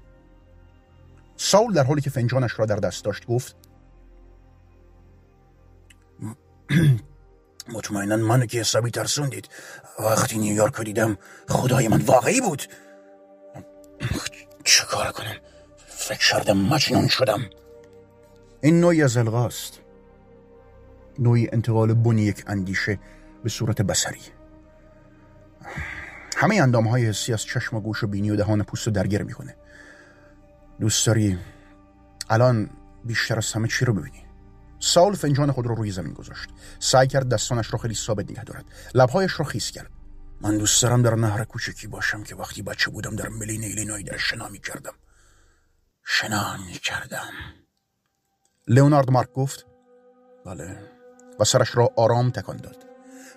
ساول 1.37 1.73
در 1.73 1.83
حالی 1.83 2.01
که 2.01 2.09
فنجانش 2.09 2.59
را 2.59 2.65
در 2.65 2.75
دست 2.75 3.05
داشت 3.05 3.25
گفت 3.25 3.55
مطمئنا 7.73 8.15
منو 8.15 8.45
که 8.45 8.59
حسابی 8.59 8.91
ترسوندید. 8.91 9.49
وقتی 9.99 10.37
نیویورک 10.37 10.81
دیدم 10.81 11.17
خدای 11.49 11.87
من 11.87 12.01
واقعی 12.01 12.41
بود. 12.41 12.63
چه 14.63 14.83
کار 14.83 15.11
کنم؟ 15.11 15.35
فکر 15.87 16.29
کردم 16.31 16.57
مجنون 16.57 17.07
شدم. 17.07 17.49
این 18.61 18.79
نوعی 18.79 19.03
از 19.03 19.17
الغاست 19.17 19.81
نوعی 21.19 21.49
انتقال 21.53 21.93
بنی 21.93 22.21
یک 22.21 22.43
اندیشه 22.47 22.99
به 23.43 23.49
صورت 23.49 23.81
بسری 23.81 24.21
همه 26.37 26.55
اندام 26.55 26.87
های 26.87 27.05
حسی 27.05 27.33
از 27.33 27.43
چشم 27.43 27.77
و 27.77 27.81
گوش 27.81 28.03
و 28.03 28.07
بینی 28.07 28.29
و 28.29 28.35
دهان 28.35 28.63
پوست 28.63 28.89
درگیر 28.89 29.23
می‌کنه. 29.23 29.55
دوست 30.79 31.07
داری 31.07 31.39
الان 32.29 32.69
بیشتر 33.05 33.37
از 33.37 33.53
همه 33.53 33.67
چی 33.67 33.85
رو 33.85 33.93
ببینی. 33.93 34.25
سال 34.79 35.15
فنجان 35.15 35.51
خود 35.51 35.67
رو 35.67 35.75
روی 35.75 35.91
زمین 35.91 36.13
گذاشت. 36.13 36.49
سعی 36.79 37.07
کرد 37.07 37.29
دستانش 37.29 37.67
رو 37.67 37.77
خیلی 37.77 37.95
ثابت 37.95 38.31
نگه 38.31 38.43
دارد. 38.43 38.65
لبهایش 38.95 39.31
رو 39.31 39.45
خیس 39.45 39.71
کرد. 39.71 39.91
من 40.41 40.57
دوست 40.57 40.83
دارم 40.83 41.01
در 41.01 41.15
نهر 41.15 41.43
کوچکی 41.43 41.87
باشم 41.87 42.23
که 42.23 42.35
وقتی 42.35 42.61
بچه 42.61 42.91
بودم 42.91 43.15
در 43.15 43.29
ملین 43.29 43.63
ایلینوی 43.63 44.03
در 44.03 44.17
شنا 44.17 44.49
می 44.49 44.59
کردم 44.59 44.93
شنا 46.05 46.57
می 46.57 46.73
کردم 46.73 47.29
لئونارد 48.67 49.11
مارک 49.11 49.33
گفت 49.33 49.65
بله. 50.45 50.77
و 51.39 51.43
سرش 51.43 51.77
را 51.77 51.89
آرام 51.95 52.29
تکان 52.29 52.57
داد. 52.57 52.77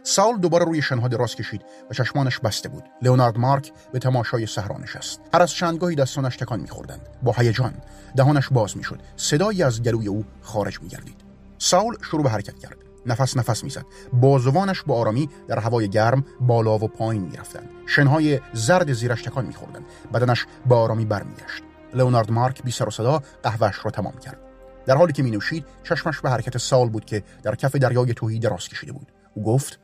سال 0.02 0.36
دوباره 0.36 0.64
روی 0.64 0.82
شنها 0.82 1.08
دراز 1.08 1.34
کشید 1.34 1.64
و 1.90 1.94
چشمانش 1.94 2.38
بسته 2.38 2.68
بود. 2.68 2.84
لئونارد 3.02 3.38
مارک 3.38 3.72
به 3.92 3.98
تماشای 3.98 4.46
صحرا 4.46 4.78
نشست. 4.78 5.20
هر 5.34 5.42
از 5.42 5.50
چندگاهی 5.50 5.96
دستانش 5.96 6.36
تکان 6.36 6.60
میخوردند. 6.60 7.08
با 7.22 7.32
هیجان 7.32 7.74
دهانش 8.16 8.48
باز 8.48 8.76
می‌شد. 8.76 9.00
صدایی 9.16 9.62
از 9.62 9.82
گلوی 9.82 10.08
او 10.08 10.24
خارج 10.42 10.80
میگردید. 10.82 11.20
ساول 11.58 11.94
شروع 12.02 12.22
به 12.22 12.30
حرکت 12.30 12.58
کرد. 12.58 12.76
نفس 13.06 13.36
نفس 13.36 13.64
می‌زد. 13.64 13.84
بازوانش 14.12 14.82
با 14.82 14.94
آرامی 14.94 15.28
در 15.48 15.58
هوای 15.58 15.88
گرم 15.88 16.24
بالا 16.40 16.78
و 16.78 16.88
پایین 16.88 17.22
می‌رفتند. 17.22 17.70
شنهای 17.86 18.40
زرد 18.52 18.92
زیرش 18.92 19.22
تکان 19.22 19.46
میخوردند. 19.46 19.84
بدنش 20.14 20.46
با 20.66 20.80
آرامی 20.80 21.04
برمیگشت. 21.04 21.62
لئونارد 21.94 22.30
مارک 22.30 22.62
بی 22.62 22.70
سر 22.70 22.88
و 22.88 22.90
صدا 22.90 23.22
قهوهش 23.42 23.84
را 23.84 23.90
تمام 23.90 24.18
کرد. 24.18 24.47
در 24.88 24.96
حالی 24.96 25.12
که 25.12 25.22
می 25.22 25.30
نوشید 25.30 25.66
چشمش 25.84 26.20
به 26.20 26.30
حرکت 26.30 26.58
سال 26.58 26.88
بود 26.88 27.04
که 27.04 27.22
در 27.42 27.54
کف 27.54 27.76
دریای 27.76 28.14
توهی 28.14 28.38
دراز 28.38 28.68
کشیده 28.68 28.92
بود. 28.92 29.12
او 29.34 29.42
گفت 29.44 29.78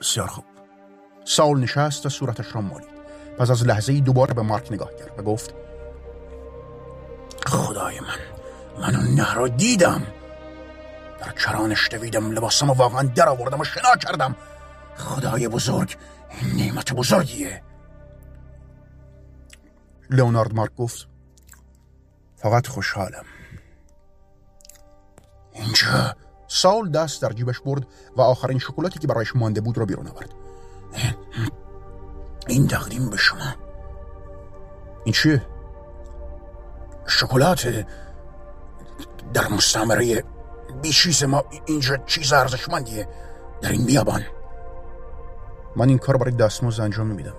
بسیار 0.00 0.26
خوب. 0.26 0.44
سال 1.24 1.60
نشست 1.60 2.06
و 2.06 2.08
صورتش 2.08 2.54
را 2.54 2.60
مالید. 2.60 2.88
پس 3.38 3.50
از 3.50 3.66
لحظه 3.66 4.00
دوباره 4.00 4.34
به 4.34 4.42
مارک 4.42 4.72
نگاه 4.72 4.90
کرد 4.94 5.18
و 5.18 5.22
گفت 5.22 5.54
خدای 7.46 8.00
من 8.00 8.18
من 8.82 8.96
اون 8.96 9.14
نه 9.14 9.34
را 9.34 9.48
دیدم. 9.48 10.02
در 11.20 11.32
کرانش 11.32 11.88
دویدم 11.90 12.30
لباسم 12.30 12.70
و 12.70 12.72
واقعا 12.72 13.02
در 13.02 13.28
آوردم 13.28 13.60
و 13.60 13.64
شنا 13.64 13.96
کردم. 13.96 14.36
خدای 14.96 15.48
بزرگ 15.48 15.96
نعمت 16.56 16.92
بزرگیه. 16.92 17.62
لئونارد 20.10 20.54
مارک 20.54 20.74
گفت 20.74 21.08
فقط 22.36 22.66
خوشحالم. 22.66 23.24
اینجا 25.52 26.16
سال 26.48 26.90
دست 26.90 27.22
در 27.22 27.32
جیبش 27.32 27.60
برد 27.60 27.86
و 28.16 28.20
آخرین 28.20 28.58
شکلاتی 28.58 28.98
که 28.98 29.06
برایش 29.06 29.36
مانده 29.36 29.60
بود 29.60 29.78
را 29.78 29.84
بیرون 29.84 30.08
آورد. 30.08 30.30
این 32.48 32.68
تقدیم 32.68 33.10
به 33.10 33.16
شما. 33.16 33.54
این 35.04 35.12
چیه؟ 35.12 35.46
شکلات 37.06 37.86
در 39.34 39.48
مستمره 39.48 40.24
بیشیز 40.82 41.24
ما 41.24 41.44
اینجا 41.66 41.96
چیز 41.96 42.32
ارزشمندیه. 42.32 43.08
در 43.60 43.70
این 43.70 43.86
بیابان. 43.86 44.22
من 45.76 45.88
این 45.88 45.98
کار 45.98 46.16
برای 46.16 46.32
دستموز 46.32 46.80
انجام 46.80 47.12
نمیدم. 47.12 47.34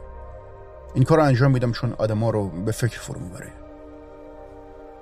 این 0.94 1.04
کار 1.04 1.20
انجام 1.20 1.52
میدم 1.52 1.72
چون 1.72 1.94
آدما 1.94 2.30
رو 2.30 2.50
به 2.50 2.72
فکر 2.72 3.00
فرو 3.00 3.20
می‌بره. 3.20 3.63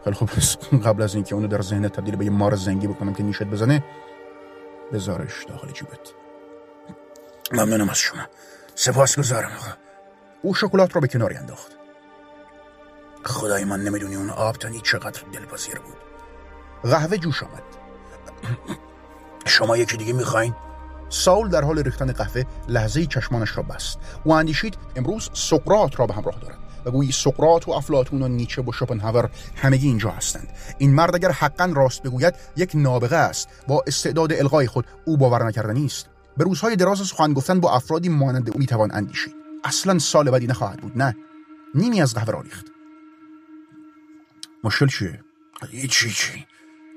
خیلی 0.03 0.15
خوب 0.15 0.29
قبل 0.85 1.01
از 1.01 1.15
اینکه 1.15 1.35
اونو 1.35 1.47
در 1.47 1.61
ذهنت 1.61 1.93
تبدیل 1.93 2.15
به 2.15 2.25
یه 2.25 2.31
مار 2.31 2.55
زنگی 2.55 2.87
بکنم 2.87 3.13
که 3.13 3.23
نیشت 3.23 3.43
بزنه 3.43 3.83
بذارش 4.93 5.45
داخل 5.45 5.71
جیبت. 5.71 6.13
ممنونم 7.51 7.89
از 7.89 7.97
شما. 7.97 8.21
سپاس 8.75 9.19
گذارم 9.19 9.51
آقا. 9.51 9.71
او 10.41 10.53
شکلات 10.53 10.95
را 10.95 11.01
به 11.01 11.07
کناری 11.07 11.35
انداخت. 11.35 11.71
خدای 13.23 13.63
من 13.63 13.79
نمی‌دونی 13.79 14.15
اون 14.15 14.29
آب 14.29 14.55
تنی 14.55 14.81
چقدر 14.81 15.21
دلپذیر 15.33 15.79
بود. 15.79 15.97
قهوه 16.83 17.17
جوش 17.17 17.43
آمد. 17.43 17.63
شما 19.45 19.77
یکی 19.77 19.97
دیگه 19.97 20.13
می‌خواین؟ 20.13 20.55
ساول 21.09 21.49
در 21.49 21.63
حال 21.63 21.79
ریختن 21.79 22.11
قهوه 22.11 22.43
لحظه 22.67 23.05
چشمانش 23.05 23.57
را 23.57 23.63
بست. 23.63 23.99
او 24.23 24.33
اندیشید 24.33 24.77
امروز 24.95 25.29
سقرات 25.33 25.99
را 25.99 26.07
به 26.07 26.13
همراه 26.13 26.39
دارد. 26.39 26.60
و 26.85 26.91
گویی 26.91 27.11
سقرات 27.11 27.67
و 27.67 27.71
افلاتون 27.71 28.21
و 28.21 28.27
نیچه 28.27 28.61
و 28.61 28.71
شوپنهاور 28.71 29.29
همگی 29.55 29.87
اینجا 29.87 30.09
هستند. 30.09 30.47
این 30.77 30.93
مرد 30.93 31.15
اگر 31.15 31.31
حقا 31.31 31.71
راست 31.75 32.03
بگوید 32.03 32.35
یک 32.55 32.71
نابغه 32.73 33.15
است. 33.15 33.49
با 33.67 33.83
استعداد 33.87 34.33
الغای 34.33 34.67
خود 34.67 34.85
او 35.05 35.17
باور 35.17 35.47
نکردنی 35.47 35.85
است 35.85 36.09
به 36.37 36.43
روزهای 36.43 36.75
دراز 36.75 36.99
سخن 36.99 37.33
گفتن 37.33 37.59
با 37.59 37.75
افرادی 37.75 38.09
مانند 38.09 38.49
او 38.49 38.59
می‌توان 38.59 38.91
اندیشید. 38.93 39.35
اصلا 39.63 39.99
سال 39.99 40.31
بدی 40.31 40.47
نخواهد 40.47 40.79
بود 40.81 40.97
نه. 40.97 41.15
نیمی 41.75 42.01
از 42.01 42.13
قهوه 42.13 42.33
را 42.33 42.41
ریخت. 42.41 42.65
مشکل 44.63 44.87
چیه؟ 44.87 45.19
چی 45.89 46.11
چی 46.11 46.45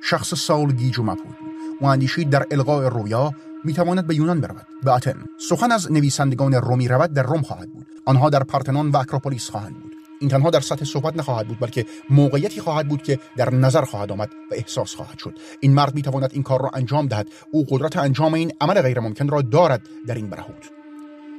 شخص 0.03 0.35
ساول 0.35 0.73
گیج 0.73 0.99
و 0.99 1.03
مبهوت 1.03 1.37
او 1.81 1.87
اندیشید 1.87 2.31
در 2.31 2.47
القای 2.51 2.91
رویا 2.91 3.35
می‌تواند 3.65 4.07
به 4.07 4.15
یونان 4.15 4.41
برود 4.41 4.67
به 4.83 4.91
آتن 4.91 5.25
سخن 5.49 5.73
از 5.73 5.93
نویسندگان 5.93 6.55
رومی 6.55 6.89
رود 6.89 7.13
در 7.13 7.23
روم 7.23 7.43
خواهد 7.43 7.73
بود. 7.73 7.87
آنها 8.07 8.31
در 8.31 8.43
پارتنون 8.43 8.91
و 8.91 8.97
اکروپولیس 8.97 9.51
خواهند 9.51 9.83
بود. 9.83 9.93
این 10.21 10.31
تنها 10.31 10.51
در 10.51 10.61
سطح 10.61 10.85
صحبت 10.85 11.17
نخواهد 11.17 11.49
بود 11.49 11.61
بلکه 11.61 11.87
موقعیتی 12.11 12.61
خواهد 12.61 12.89
بود 12.89 13.03
که 13.03 13.19
در 13.37 13.55
نظر 13.55 13.83
خواهد 13.83 14.13
آمد 14.13 14.31
و 14.51 14.55
احساس 14.55 14.95
خواهد 14.95 15.19
شد. 15.19 15.39
این 15.61 15.75
مرد 15.75 15.95
می‌تواند 15.95 16.31
این 16.33 16.43
کار 16.43 16.63
را 16.63 16.71
انجام 16.75 17.07
دهد. 17.07 17.29
او 17.53 17.67
قدرت 17.69 17.97
انجام 17.97 18.35
این 18.35 18.53
عمل 18.61 18.83
غیر 18.83 19.01
ممکن 19.01 19.29
را 19.29 19.43
دارد 19.43 19.81
در 20.07 20.15
این 20.15 20.31
برهوت. 20.31 20.71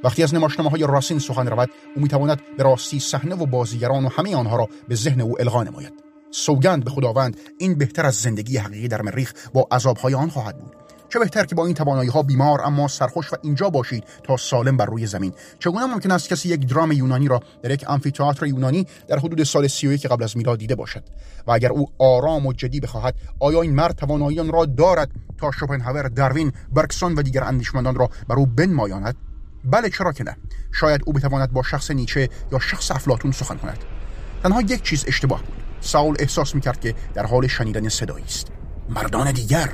وقتی 0.04 0.24
از 0.24 0.34
نمایشنامه 0.34 0.70
های 0.70 0.88
راسین 0.88 1.20
سخن 1.20 1.48
رود 1.48 1.70
او 1.96 2.02
می‌تواند 2.02 2.42
به 2.58 2.64
راستی 2.64 3.00
صحنه 3.00 3.36
و 3.36 3.46
بازیگران 3.46 4.06
و 4.06 4.10
همه 4.10 4.36
آنها 4.36 4.58
را 4.58 4.70
به 4.88 4.96
ذهن 4.96 5.22
او 5.22 5.42
القا 5.42 5.64
نماید. 5.64 5.94
سوگند 6.32 6.84
به 6.84 6.90
خداوند 6.90 7.38
این 7.58 7.78
بهتر 7.78 8.06
از 8.06 8.16
زندگی 8.16 8.58
حقیقی 8.58 8.88
در 8.88 9.02
مریخ 9.02 9.34
با 9.54 9.68
عذابهای 9.72 10.14
آن 10.14 10.30
خواهد 10.30 10.58
بود. 10.58 10.85
چه 11.16 11.20
بهتر 11.20 11.46
که 11.46 11.56
با 11.56 11.66
این 11.66 11.76
توانایی 11.76 12.10
ها 12.10 12.24
بیمار 12.24 12.62
اما 12.62 12.88
سرخوش 12.88 13.34
و 13.34 13.36
اینجا 13.42 13.70
باشید 13.70 14.04
تا 14.24 14.38
سالم 14.38 14.78
بر 14.78 14.86
روی 14.86 15.08
زمین. 15.08 15.34
چگونه 15.60 15.86
ممکن 15.86 16.12
است 16.12 16.30
کسی 16.30 16.50
یک 16.50 16.68
درام 16.68 16.92
یونانی 16.92 17.28
را 17.28 17.40
در 17.64 17.72
یک 17.72 17.84
آمفی‌تئاتر 17.84 18.46
یونانی 18.46 18.88
در 19.08 19.20
حدود 19.20 19.44
سال 19.44 19.68
31 19.68 20.06
قبل 20.06 20.24
از 20.24 20.38
میلاد 20.38 20.60
دیده 20.60 20.76
باشد؟ 20.76 21.04
و 21.48 21.52
اگر 21.52 21.70
او 21.70 21.90
آرام 22.00 22.46
و 22.46 22.54
جدی 22.54 22.80
بخواهد 22.80 23.16
آیا 23.40 23.62
این 23.62 23.76
مرد 23.76 23.96
توانایی 23.96 24.52
را 24.52 24.66
دارد 24.66 25.12
تا 25.38 25.52
شوپنهاور 25.52 26.08
داروین 26.08 26.52
برکسون 26.74 27.16
و 27.16 27.22
دیگر 27.22 27.44
اندیشمندان 27.44 27.96
را 27.96 28.10
بر 28.28 28.36
او 28.36 28.46
بنمایاند؟ 28.46 29.16
بله 29.64 29.90
چرا 29.90 30.12
که 30.12 30.24
نه. 30.24 30.38
شاید 30.72 31.02
او 31.06 31.14
بتواند 31.14 31.54
با 31.54 31.64
شخص 31.64 31.92
نیچه 31.92 32.30
یا 32.52 32.60
شخص 32.60 32.92
افلاطون 32.92 33.32
سخن 33.32 33.56
کند. 33.56 33.78
تنها 34.44 34.62
یک 34.62 34.84
چیز 34.84 35.06
اشتباه 35.08 35.40
بود. 35.40 35.56
ساول 35.82 36.16
احساس 36.20 36.56
می‌کرد 36.56 36.80
که 36.80 36.96
در 37.14 37.26
حال 37.26 37.48
شنیدن 37.48 37.90
صدایی 37.90 38.26
است. 38.26 38.48
مردان 38.90 39.32
دیگر. 39.32 39.70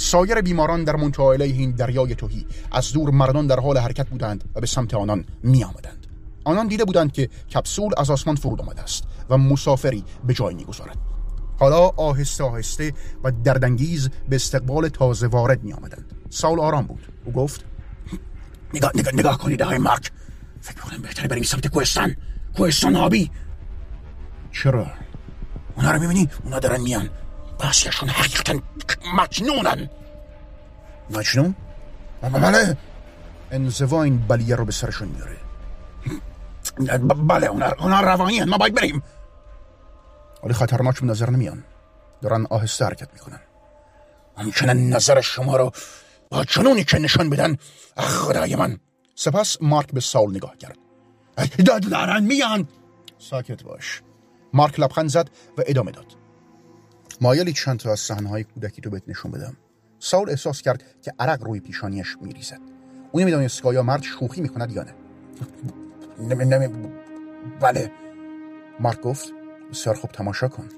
سایر 0.00 0.40
بیماران 0.40 0.84
در 0.84 0.96
منتها 0.96 1.32
این 1.32 1.70
دریای 1.70 2.14
توهی 2.14 2.46
از 2.72 2.92
دور 2.92 3.10
مردان 3.10 3.46
در 3.46 3.60
حال 3.60 3.78
حرکت 3.78 4.08
بودند 4.08 4.44
و 4.54 4.60
به 4.60 4.66
سمت 4.66 4.94
آنان 4.94 5.24
می 5.42 5.64
آمدند. 5.64 6.06
آنان 6.44 6.66
دیده 6.68 6.84
بودند 6.84 7.12
که 7.12 7.28
کپسول 7.54 7.92
از 7.96 8.10
آسمان 8.10 8.36
فرود 8.36 8.60
آمده 8.60 8.82
است 8.82 9.04
و 9.30 9.38
مسافری 9.38 10.04
به 10.26 10.34
جای 10.34 10.54
می‌گذارد. 10.54 10.96
حالا 11.58 11.78
آهسته 11.96 12.44
آهسته 12.44 12.92
و 13.24 13.32
دردانگیز 13.44 14.08
به 14.28 14.36
استقبال 14.36 14.88
تازه 14.88 15.26
وارد 15.26 15.64
می 15.64 15.72
آمدند 15.72 16.12
سال 16.30 16.60
آرام 16.60 16.86
بود. 16.86 17.12
او 17.24 17.32
گفت 17.32 17.64
نگاه, 18.74 18.92
نگاه, 18.94 19.14
نگاه 19.14 19.38
کنید 19.38 19.62
آقای 19.62 19.78
مارک. 19.78 20.12
فکر 20.60 20.80
کنم 20.80 21.02
بهتره 21.02 21.28
بریم 21.28 21.42
سمت 21.42 21.66
کوهستان. 21.66 22.16
کوهستان 22.56 22.96
آبی. 22.96 23.30
چرا؟ 24.52 24.86
اونا 25.76 25.92
رو 25.92 26.00
می‌بینی؟ 26.00 26.28
اونا 26.44 26.58
دارن 26.58 26.80
میان. 26.80 27.10
بعضیشون 27.58 28.08
حقیقتا 28.08 28.60
مجنونن. 29.14 29.90
مجنون؟ 31.10 31.54
بله 32.22 32.76
انزوا 33.50 34.02
این 34.02 34.18
بلیه 34.18 34.54
رو 34.54 34.64
به 34.64 34.72
سرشون 34.72 35.08
میاره. 35.08 35.36
بله 37.14 37.46
اونا, 37.46 37.72
اونا 37.78 38.00
روانی 38.00 38.44
ما 38.44 38.58
باید 38.58 38.74
بریم. 38.74 39.02
ولی 40.44 40.54
خطرناک 40.54 41.00
به 41.00 41.06
نظر 41.06 41.30
نمیان. 41.30 41.64
دارن 42.22 42.46
آهسته 42.50 42.84
حرکت 42.84 43.12
می‌کنن. 43.12 43.40
ممکنه 44.38 44.72
نظر 44.72 45.20
شما 45.20 45.56
رو 45.56 45.72
با 46.30 46.44
جنونی 46.44 46.84
که 46.84 46.98
نشان 46.98 47.30
بدن. 47.30 47.56
خدای 47.96 48.56
من. 48.56 48.78
سپس 49.14 49.56
مارک 49.60 49.92
به 49.92 50.00
ساول 50.00 50.36
نگاه 50.36 50.56
کرد. 50.56 50.78
دارن 51.90 52.24
میان. 52.24 52.68
ساکت 53.18 53.62
باش. 53.62 54.02
مارک 54.52 54.80
لبخند 54.80 55.08
زد 55.08 55.30
و 55.58 55.62
ادامه 55.66 55.90
داد. 55.90 56.17
مایلی 57.20 57.52
چند 57.52 57.78
تا 57.78 57.92
از 57.92 58.00
صحنه‌های 58.00 58.44
کودکی 58.44 58.82
تو 58.82 58.90
بهت 58.90 59.02
نشون 59.08 59.30
بدم. 59.30 59.56
ساول 59.98 60.30
احساس 60.30 60.62
کرد 60.62 60.82
که 61.02 61.12
عرق 61.18 61.44
روی 61.44 61.60
پیشانیش 61.60 62.16
میریزد. 62.22 62.60
او 63.12 63.20
نمی‌دانست 63.20 63.62
که 63.62 63.68
آیا 63.68 63.82
مرد 63.82 64.02
شوخی 64.02 64.40
می‌کند 64.40 64.72
یا 64.72 64.82
نه. 64.82 64.94
نمی 66.28 66.44
نمی 66.44 66.88
بله. 67.60 67.92
مارک 68.80 69.00
گفت 69.00 69.32
بسیار 69.70 69.96
خوب 69.96 70.10
تماشا 70.10 70.48
کن. 70.48 70.68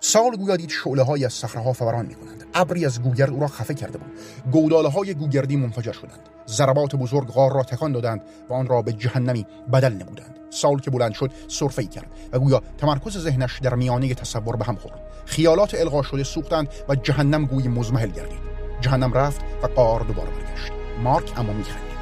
سال 0.00 0.36
گویا 0.36 0.56
دید 0.56 0.70
شعله 0.70 1.02
های 1.02 1.24
از 1.24 1.32
صخره 1.32 1.72
فوران 1.72 2.06
می 2.06 2.14
کنند 2.14 2.44
ابری 2.54 2.86
از 2.86 3.02
گوگرد 3.02 3.30
او 3.30 3.40
را 3.40 3.46
خفه 3.46 3.74
کرده 3.74 3.98
بود. 3.98 4.12
گوداله 4.52 4.88
های 4.88 5.14
گوگردی 5.14 5.56
منفجر 5.56 5.92
شدند. 5.92 6.20
ضربات 6.48 6.96
بزرگ 6.96 7.26
غار 7.28 7.54
را 7.54 7.62
تکان 7.62 7.92
دادند 7.92 8.22
و 8.48 8.54
آن 8.54 8.66
را 8.66 8.82
به 8.82 8.92
جهنمی 8.92 9.46
بدل 9.72 9.92
نمودند. 9.92 10.38
سال 10.50 10.78
که 10.78 10.90
بلند 10.90 11.12
شد 11.12 11.30
سرفه 11.48 11.84
کرد 11.84 12.06
و 12.32 12.38
گویا 12.38 12.62
تمرکز 12.78 13.18
ذهنش 13.18 13.58
در 13.58 13.74
میانه 13.74 14.14
تصور 14.14 14.56
به 14.56 14.64
هم 14.64 14.76
خورد. 14.76 15.00
خیالات 15.26 15.74
القا 15.74 16.02
شده 16.02 16.24
سوختند 16.24 16.68
و 16.88 16.94
جهنم 16.94 17.46
گوی 17.46 17.68
مزمحل 17.68 18.10
گردید. 18.10 18.46
جهنم 18.80 19.12
رفت 19.12 19.40
و 19.62 19.66
قار 19.66 20.00
دوباره 20.00 20.30
برگشت. 20.30 20.72
مارک 21.02 21.32
اما 21.38 21.52
میخندید. 21.52 21.96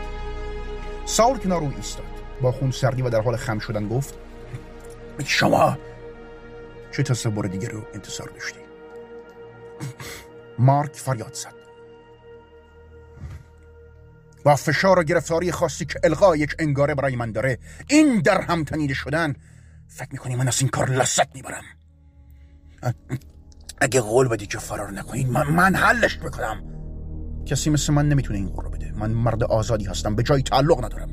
ساول 1.04 1.38
کنار 1.38 1.60
او 1.60 1.72
ایستاد. 1.76 2.04
با 2.42 2.52
خون 2.52 2.70
سردی 2.70 3.02
و 3.02 3.10
در 3.10 3.20
حال 3.20 3.36
خم 3.36 3.58
شدن 3.58 3.88
گفت 3.88 4.14
شما 5.24 5.78
چه 6.96 7.02
تصور 7.02 7.46
دیگر 7.46 7.68
رو 7.68 7.82
انتصار 7.94 8.28
داشتی؟ 8.28 8.58
مارک 10.58 10.96
فریاد 10.96 11.34
زد. 11.34 11.54
با 14.44 14.56
فشار 14.56 14.98
و 14.98 15.02
گرفتاری 15.02 15.52
خاصی 15.52 15.84
که 15.84 16.00
الغا 16.04 16.36
یک 16.36 16.54
انگاره 16.58 16.94
برای 16.94 17.16
من 17.16 17.32
داره 17.32 17.58
این 17.88 18.20
در 18.20 18.40
هم 18.40 18.64
تنیده 18.64 18.94
شدن 18.94 19.34
فکر 19.88 20.08
می‌کنی 20.12 20.34
من 20.36 20.48
از 20.48 20.60
این 20.60 20.70
کار 20.70 20.90
لذت 20.90 21.34
می‌برم؟ 21.34 21.64
اگه 23.80 24.00
قول 24.00 24.28
بدی 24.28 24.46
که 24.46 24.58
فرار 24.58 24.90
نکنید 24.90 25.28
من, 25.28 25.50
من 25.50 25.74
حلش 25.74 26.18
می‌کنم. 26.22 26.64
کسی 27.46 27.70
مثل 27.70 27.92
من 27.92 28.08
نمی‌تونه 28.08 28.38
این 28.38 28.48
قول 28.48 28.64
رو 28.64 28.70
بده. 28.70 28.92
من 28.92 29.10
مرد 29.10 29.44
آزادی 29.44 29.84
هستم 29.84 30.14
به 30.14 30.22
جای 30.22 30.42
تعلق 30.42 30.84
ندارم. 30.84 31.10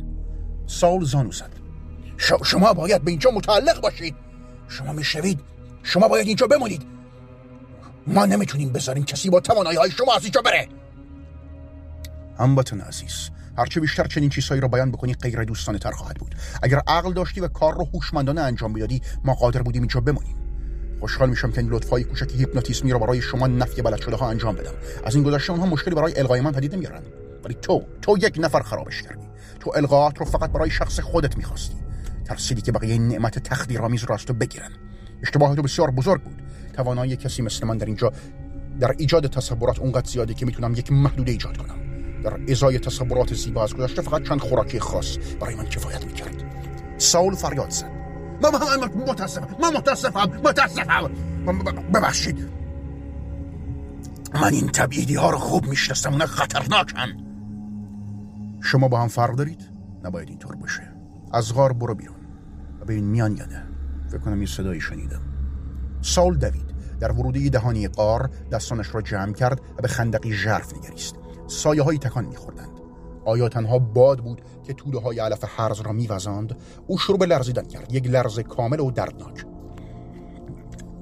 سال 0.68 1.04
زانو 1.04 1.32
زد. 1.32 1.52
شما 2.46 2.74
باید 2.74 3.04
به 3.04 3.12
اینجا 3.12 3.32
متعلق 3.32 3.82
باشید. 3.82 4.16
شما 4.68 4.94
میشنوید 4.94 5.51
شما 5.84 6.08
باید 6.08 6.28
اینجا 6.28 6.48
بمونید. 6.48 6.82
ما 8.08 8.26
نمی‌تونیم 8.26 8.72
بذاریم 8.72 9.06
کسی 9.06 9.30
با 9.30 9.40
توانایی 9.40 9.78
های 9.78 9.92
شما 9.92 10.14
از 10.16 10.24
اینجا 10.24 10.42
بره. 10.42 10.68
هموطن 12.40 12.82
عزیز. 12.82 13.30
هرچه 13.58 13.80
بیشتر 13.80 14.08
چنین 14.08 14.30
چیزهایی 14.30 14.62
را 14.62 14.68
بیان 14.68 14.92
بکنی 14.92 15.14
غیر 15.14 15.44
دوستانه 15.44 15.80
تر 15.80 15.92
خواهد 15.92 16.16
بود. 16.16 16.36
اگر 16.64 16.82
عقل 16.88 17.14
داشتی 17.14 17.42
و 17.42 17.48
کار 17.48 17.74
رو 17.74 17.88
هوشمندانه 17.94 18.42
انجام 18.42 18.72
می‌دادی 18.72 19.02
ما 19.24 19.34
قادر 19.34 19.62
بودیم 19.62 19.82
اینجا 19.82 20.00
بمونیم. 20.00 20.36
خوشحال 21.00 21.30
میشم 21.30 21.52
که 21.52 21.62
این 21.62 21.70
لطفای 21.70 22.04
کوچک 22.04 22.32
هیپنوتیزمی 22.36 22.92
را 22.92 23.00
برای 23.00 23.22
شما 23.22 23.48
نفی 23.48 23.82
بلد 23.82 24.02
شده 24.02 24.16
ها 24.16 24.30
انجام 24.30 24.56
بدم. 24.56 24.74
از 25.06 25.16
این 25.16 25.24
گذشته 25.24 25.52
اونها 25.52 25.66
مشکلی 25.66 25.96
برای 25.96 26.20
القای 26.20 26.42
من 26.42 26.52
پدید 26.52 26.76
نمیارن 26.76 27.02
ولی 27.44 27.54
تو 27.54 27.84
تو 28.02 28.18
یک 28.18 28.36
نفر 28.40 28.62
خرابش 28.62 29.02
کردی. 29.02 29.26
تو 29.60 29.72
القاات 29.76 30.18
رو 30.18 30.26
فقط 30.26 30.52
برای 30.52 30.70
شخص 30.70 31.00
خودت 31.00 31.38
می‌خواستی. 31.38 31.76
ترسیدی 32.26 32.62
که 32.62 32.72
بقیه 32.72 32.94
این 32.94 33.08
نعمت 33.08 33.40
تقدیرآمیز 33.40 34.04
راستو 34.04 34.34
بگیرن. 34.34 34.72
اشتباه 35.24 35.56
تو 35.56 35.62
بسیار 35.62 35.92
بزرگ 35.92 36.24
بود. 36.24 36.42
توانایی 36.74 37.16
کسی 37.16 37.42
مثل 37.42 37.68
من 37.68 37.78
در 37.78 37.86
اینجا 37.86 38.12
در 38.80 38.96
ایجاد 38.98 39.28
تصورات 39.28 39.80
اونقدر 39.80 40.10
زیاده 40.10 40.34
که 40.34 40.46
می‌تونم 40.46 40.74
یک 40.74 40.92
محدوده 40.92 41.32
ایجاد 41.32 41.58
کنم. 41.58 41.76
در 42.24 42.40
ازای 42.50 42.80
تصورات 42.80 43.34
زیبا 43.34 43.64
از 43.64 43.76
گذشته 43.76 44.02
فقط 44.02 44.24
چند 44.24 44.40
خوراکی 44.40 44.80
خاص 44.80 45.18
برای 45.40 45.56
من 45.56 45.66
کفایت 45.66 46.06
می‌کرد. 46.06 46.44
ساول 46.98 47.36
فریاد 47.36 47.70
زد. 47.70 47.92
من 48.44 48.50
متاسفم. 49.08 49.48
من 49.62 49.74
متاسفم. 49.74 50.32
متاسفم. 50.44 51.12
ببخشید. 51.94 52.48
من 54.34 54.54
این 54.54 54.68
تبعیدی 54.68 55.16
ها 55.16 55.30
رو 55.30 55.38
خوب 55.38 55.66
میشنستم 55.66 56.12
اونا 56.12 56.26
خطرناکن. 56.26 57.18
شما 58.62 58.88
با 58.88 59.02
هم 59.02 59.08
فرق 59.08 59.36
دارید؟ 59.36 59.70
نباید 60.04 60.30
اینطور 60.30 60.56
باشه. 60.56 60.84
از 61.34 61.54
غار 61.54 61.74
برو 61.74 61.96
بیرون. 61.96 62.16
این 62.90 63.06
میان 63.06 63.38
یا 63.38 63.46
فکر 64.12 64.20
کنم 64.20 64.42
یه 64.42 64.48
صدایی 64.48 64.82
شنیدم 64.82 65.22
سال 66.02 66.36
دوید 66.36 66.72
در 67.00 67.12
ورودی 67.12 67.50
دهانی 67.50 67.88
قار 67.88 68.30
دستانش 68.52 68.96
را 68.96 69.02
جمع 69.02 69.34
کرد 69.34 69.62
و 69.78 69.82
به 69.82 69.88
خندقی 69.88 70.34
ژرف 70.34 70.74
نگریست 70.78 71.16
سایه 71.48 71.82
های 71.82 71.98
تکان 71.98 72.26
میخوردند 72.26 72.80
آیا 73.26 73.50
تنها 73.50 73.80
باد 73.80 74.20
بود 74.20 74.42
که 74.64 74.74
توده 74.74 75.00
های 75.00 75.20
علف 75.20 75.44
حرز 75.44 75.82
را 75.82 75.92
میوزاند 75.92 76.58
او 76.88 76.98
شروع 76.98 77.18
به 77.18 77.26
لرزیدن 77.26 77.64
کرد 77.64 77.94
یک 77.94 78.08
لرز 78.08 78.40
کامل 78.40 78.80
و 78.80 78.92
دردناک 78.92 79.46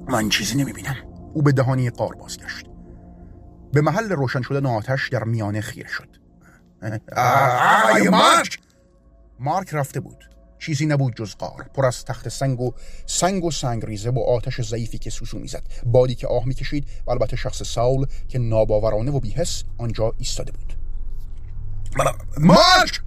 من 0.08 0.28
چیزی 0.28 0.58
نمی‌بینم 0.58 0.96
او 1.34 1.42
به 1.42 1.52
دهانی 1.52 1.90
قار 1.90 2.14
بازگشت 2.14 2.66
به 3.72 3.80
محل 3.80 4.08
روشن 4.12 4.42
شدن 4.42 4.66
آتش 4.66 5.08
در 5.08 5.24
میانه 5.24 5.60
خیر 5.60 5.86
شد 5.86 6.08
مارک 8.10 8.58
مارک 9.38 9.74
رفته 9.74 10.00
بود 10.00 10.29
چیزی 10.60 10.86
نبود 10.86 11.16
جز 11.16 11.34
قار 11.34 11.70
پر 11.74 11.86
از 11.86 12.04
تخت 12.04 12.28
سنگ 12.28 12.60
و 12.60 12.72
سنگ 13.06 13.44
و 13.44 13.50
سنگ 13.50 13.86
ریزه 13.86 14.10
با 14.10 14.24
آتش 14.36 14.60
ضعیفی 14.60 14.98
که 14.98 15.10
سوسو 15.10 15.38
می‌زد. 15.38 15.62
بادی 15.86 16.14
که 16.14 16.26
آه 16.26 16.44
می‌کشید 16.46 16.88
و 17.06 17.10
البته 17.10 17.36
شخص 17.36 17.62
ساول 17.62 18.06
که 18.28 18.38
ناباورانه 18.38 19.10
و 19.10 19.20
بیهس 19.20 19.64
آنجا 19.78 20.12
ایستاده 20.18 20.52
بود. 20.52 20.72
مارک 22.38 23.00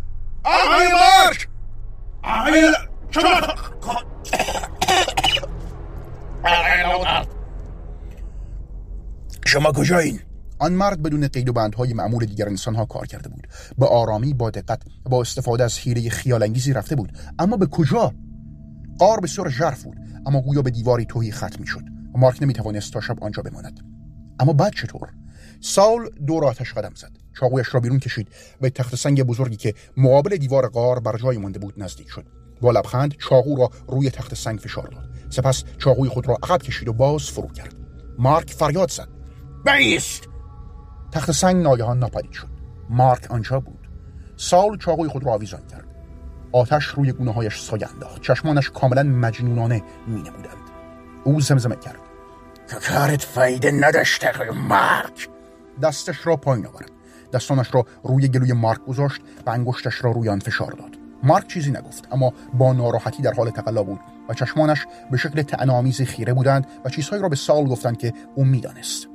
آقای 0.43 0.87
مارک 0.91 1.47
آقای 2.23 2.73
شما 9.45 9.71
کجایین؟ 9.71 10.19
آن 10.59 10.73
مرد 10.73 11.01
بدون 11.01 11.27
قید 11.27 11.49
و 11.49 11.53
بندهای 11.53 11.93
معمول 11.93 12.25
دیگر 12.25 12.49
انسانها 12.49 12.85
کار 12.85 13.05
کرده 13.05 13.29
بود. 13.29 13.47
به 13.77 13.85
آرامی 13.85 14.33
با 14.33 14.49
دقت 14.49 14.81
با 15.05 15.21
استفاده 15.21 15.63
از 15.63 15.77
حیله 15.77 16.09
خیالانگیزی 16.09 16.73
رفته 16.73 16.95
بود. 16.95 17.17
اما 17.39 17.57
به 17.57 17.65
کجا؟ 17.65 18.13
قار 18.99 19.19
بسیار 19.19 19.49
ژرف 19.49 19.83
بود 19.83 19.97
اما 20.25 20.41
گویا 20.41 20.61
به 20.61 20.69
دیواری 20.69 21.05
توهی 21.05 21.31
ختم 21.31 21.63
شد 21.63 21.83
و 22.15 22.17
مارک 22.17 22.43
نمی‌توانست 22.43 22.93
تا 22.93 23.01
شب 23.01 23.23
آنجا 23.23 23.43
بماند. 23.43 23.79
اما 24.39 24.53
بعد 24.53 24.73
چطور؟ 24.73 25.09
ساول 25.61 26.09
دور 26.27 26.45
آتش 26.45 26.73
قدم 26.73 26.93
زد. 26.95 27.11
چاقویش 27.39 27.73
را 27.73 27.79
بیرون 27.79 27.99
کشید 27.99 28.27
و 28.61 28.69
تخت 28.69 28.95
سنگ 28.95 29.23
بزرگی 29.23 29.55
که 29.55 29.73
مقابل 29.97 30.37
دیوار 30.37 30.69
قار 30.69 30.99
بر 30.99 31.17
جای 31.17 31.37
مانده 31.37 31.59
بود 31.59 31.73
نزدیک 31.77 32.09
شد. 32.09 32.25
با 32.61 32.71
لبخند 32.71 33.13
چاقو 33.19 33.55
را 33.55 33.69
روی 33.87 34.09
تخت 34.09 34.35
سنگ 34.35 34.59
فشار 34.59 34.87
داد. 34.87 35.09
سپس 35.29 35.63
چاقوی 35.77 36.09
خود 36.09 36.27
را 36.27 36.37
عقب 36.43 36.61
کشید 36.61 36.87
و 36.87 36.93
باز 36.93 37.23
فرو 37.23 37.47
کرد. 37.47 37.75
مارک 38.17 38.49
فریاد 38.49 38.91
زد. 38.91 39.07
بیست! 39.65 40.32
تخت 41.13 41.31
سنگ 41.31 41.63
ناگهان 41.63 41.99
ناپدید 41.99 42.31
شد. 42.31 42.47
مارک 42.89 43.31
آنجا 43.31 43.59
بود. 43.59 43.87
سال 44.37 44.77
چاقوی 44.77 45.09
خود 45.09 45.25
را 45.25 45.31
آویزان 45.31 45.61
کرد. 45.71 45.87
آتش 46.51 46.85
روی 46.85 47.11
گونه 47.11 47.33
هایش 47.33 47.59
سایه 47.59 47.89
انداخت. 47.93 48.21
چشمانش 48.21 48.69
کاملا 48.69 49.03
مجنونانه 49.03 49.83
می 50.07 50.21
نمودند 50.21 50.57
او 51.23 51.41
زمزمه 51.41 51.75
کرد. 51.75 51.99
کارت 52.89 53.21
فایده 53.21 53.71
نداشته 53.71 54.51
مارک. 54.51 55.29
دستش 55.83 56.27
را 56.27 56.35
پایین 56.35 56.67
آورد. 56.67 56.91
دستانش 57.33 57.75
را 57.75 57.85
روی 58.03 58.27
گلوی 58.27 58.53
مارک 58.53 58.79
گذاشت 58.85 59.21
و 59.45 59.49
انگشتش 59.49 60.03
را 60.03 60.11
روی 60.11 60.29
آن 60.29 60.39
فشار 60.39 60.71
داد. 60.71 60.97
مارک 61.23 61.47
چیزی 61.47 61.71
نگفت 61.71 62.07
اما 62.11 62.33
با 62.53 62.73
ناراحتی 62.73 63.23
در 63.23 63.33
حال 63.33 63.49
تقلا 63.49 63.83
بود 63.83 63.99
و 64.29 64.33
چشمانش 64.33 64.85
به 65.11 65.17
شکل 65.17 65.41
تعنامیز 65.41 66.01
خیره 66.01 66.33
بودند 66.33 66.67
و 66.85 66.89
چیزهایی 66.89 67.23
را 67.23 67.29
به 67.29 67.35
سال 67.35 67.63
گفتند 67.63 67.97
که 67.97 68.13
او 68.35 68.45
می‌دانست. 68.45 69.12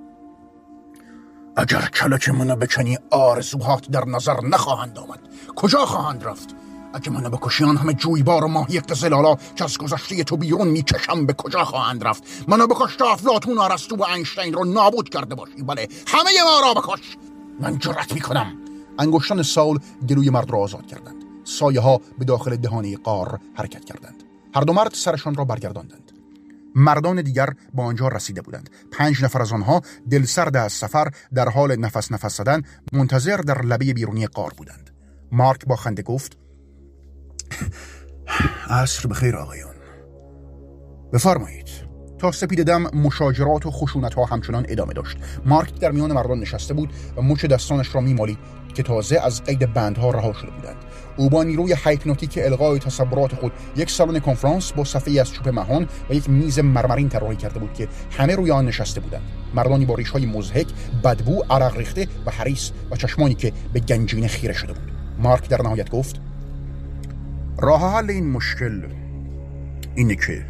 اگر 1.58 1.80
کلک 1.80 2.28
منو 2.28 2.56
بکنی 2.56 2.98
آرزوهات 3.10 3.90
در 3.90 4.04
نظر 4.04 4.40
نخواهند 4.40 4.98
آمد 4.98 5.18
کجا 5.56 5.86
خواهند 5.86 6.24
رفت؟ 6.24 6.54
اگه 6.94 7.10
منو 7.10 7.30
بکشیان 7.30 7.76
همه 7.76 7.92
جویبار 7.94 8.44
و 8.44 8.48
ماهی 8.48 8.80
قزلالا 8.80 9.36
که 9.56 9.64
از 9.64 9.78
گذشته 9.78 10.24
تو 10.24 10.36
بیرون 10.36 10.68
می‌کشم 10.68 11.26
به 11.26 11.32
کجا 11.32 11.64
خواهند 11.64 12.04
رفت؟ 12.04 12.22
منو 12.48 12.66
بکش 12.66 12.96
تا 12.96 13.12
افلاتون 13.12 13.58
ارسطو 13.58 13.96
و 13.96 14.04
اینشتین 14.04 14.52
رو 14.52 14.64
نابود 14.64 15.08
کرده 15.08 15.34
باشی. 15.34 15.62
بله 15.62 15.88
همه 16.06 16.30
ما 16.44 16.60
را 16.60 16.80
بکش! 16.80 17.16
من 17.60 17.78
جرأت 17.78 18.12
می‌کنم. 18.12 18.52
انگشتان 18.98 19.42
سال 19.42 19.78
گلوی 20.08 20.30
مرد 20.30 20.50
را 20.50 20.58
آزاد 20.58 20.86
کردند. 20.86 21.24
سایه 21.44 21.80
ها 21.80 22.00
به 22.18 22.24
داخل 22.24 22.56
دهانه 22.56 22.96
قار 22.96 23.40
حرکت 23.54 23.84
کردند. 23.84 24.22
هر 24.54 24.60
دو 24.60 24.72
مرد 24.72 24.94
سرشان 24.94 25.34
را 25.34 25.44
برگرداندند. 25.44 26.12
مردان 26.78 27.22
دیگر 27.22 27.48
با 27.74 27.84
آنجا 27.84 28.08
رسیده 28.08 28.42
بودند. 28.42 28.70
پنج 28.92 29.24
نفر 29.24 29.42
از 29.42 29.52
آنها 29.52 29.82
دلسرد 30.10 30.56
از 30.56 30.72
سفر 30.72 31.08
در 31.34 31.48
حال 31.48 31.76
نفس 31.76 32.12
نفس 32.12 32.36
زدن 32.36 32.62
منتظر 32.92 33.36
در 33.36 33.62
لبه 33.62 33.94
بیرونی 33.94 34.26
قار 34.26 34.52
بودند. 34.56 34.90
مارک 35.32 35.66
با 35.66 35.76
خنده 35.76 36.02
گفت 36.02 36.36
عصر 38.70 39.08
بخیر 39.08 39.36
آقایان 39.36 39.74
بفرمایید. 41.12 41.68
تا 42.18 42.32
سپید 42.32 42.62
دم 42.62 42.82
مشاجرات 42.82 43.66
و 43.66 43.70
خشونت 43.70 44.14
ها 44.14 44.24
همچنان 44.24 44.66
ادامه 44.68 44.92
داشت. 44.92 45.16
مارک 45.44 45.80
در 45.80 45.90
میان 45.90 46.12
مردان 46.12 46.40
نشسته 46.40 46.74
بود 46.74 46.92
و 47.16 47.22
مچ 47.22 47.44
دستانش 47.44 47.94
را 47.94 48.00
میمالید 48.00 48.38
که 48.74 48.82
تازه 48.82 49.20
از 49.20 49.44
قید 49.44 49.72
بندها 49.72 50.10
رها 50.10 50.32
شده 50.32 50.50
بودند. 50.50 50.76
او 51.18 51.30
با 51.30 51.42
نیروی 51.42 51.72
هایپنوتیک 51.72 52.38
القای 52.42 52.78
تصورات 52.78 53.34
خود 53.34 53.52
یک 53.76 53.90
سالن 53.90 54.18
کنفرانس 54.18 54.72
با 54.72 54.84
صفحه 54.84 55.20
از 55.20 55.32
چوب 55.32 55.48
مهان 55.48 55.88
و 56.10 56.14
یک 56.14 56.30
میز 56.30 56.58
مرمرین 56.58 57.08
طراحی 57.08 57.36
کرده 57.36 57.58
بود 57.58 57.74
که 57.74 57.88
همه 58.10 58.34
روی 58.34 58.50
آن 58.50 58.66
نشسته 58.66 59.00
بودند. 59.00 59.22
مردانی 59.54 59.86
با 59.86 59.94
ریش 59.94 60.10
های 60.10 60.26
مزهک 60.26 60.66
بدبو 61.04 61.44
عرق 61.50 61.76
ریخته 61.76 62.08
و 62.26 62.30
حریص 62.30 62.70
و 62.90 62.96
چشمانی 62.96 63.34
که 63.34 63.52
به 63.72 63.80
گنجینه 63.80 64.28
خیره 64.28 64.54
شده 64.54 64.72
بود. 64.72 64.92
مارک 65.18 65.48
در 65.48 65.62
نهایت 65.62 65.90
گفت 65.90 66.20
راه 67.58 67.94
حل 67.96 68.10
این 68.10 68.30
مشکل 68.30 68.82
اینه 69.94 70.16
که 70.16 70.46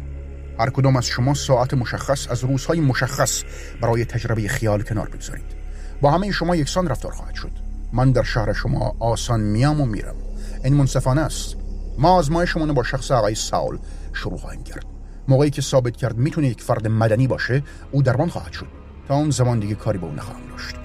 هر 0.59 0.69
کدام 0.69 0.95
از 0.95 1.05
شما 1.05 1.33
ساعت 1.33 1.73
مشخص 1.73 2.27
از 2.31 2.43
روزهای 2.43 2.79
مشخص 2.79 3.43
برای 3.81 4.05
تجربه 4.05 4.47
خیال 4.47 4.81
کنار 4.81 5.09
بگذارید. 5.09 5.59
با 6.01 6.11
همه 6.11 6.31
شما 6.31 6.55
یکسان 6.55 6.87
رفتار 6.87 7.11
خواهد 7.11 7.35
شد. 7.35 7.51
من 7.93 8.11
در 8.11 8.23
شهر 8.23 8.53
شما 8.53 8.95
آسان 8.99 9.39
میام 9.41 9.81
و 9.81 9.85
میرم 9.85 10.15
این 10.63 10.73
منصفانه 10.73 11.21
است. 11.21 11.55
ما 11.97 12.11
آزمایشمون 12.11 12.73
با 12.73 12.83
شخص 12.83 13.11
آقای 13.11 13.35
ساول 13.35 13.77
شروع 14.13 14.37
خواهیم 14.37 14.63
کرد. 14.63 14.85
موقعی 15.27 15.49
که 15.49 15.61
ثابت 15.61 15.97
کرد 15.97 16.17
می‌تونه 16.17 16.47
یک 16.47 16.61
فرد 16.61 16.87
مدنی 16.87 17.27
باشه 17.27 17.63
او 17.91 18.01
درمان 18.01 18.29
خواهد 18.29 18.53
شد. 18.53 18.67
تا 19.07 19.15
اون 19.15 19.29
زمان 19.29 19.59
دیگه 19.59 19.75
کاری 19.75 19.97
به 19.97 20.05
اون 20.05 20.15
نخواهم 20.15 20.41
داشت. 20.51 20.75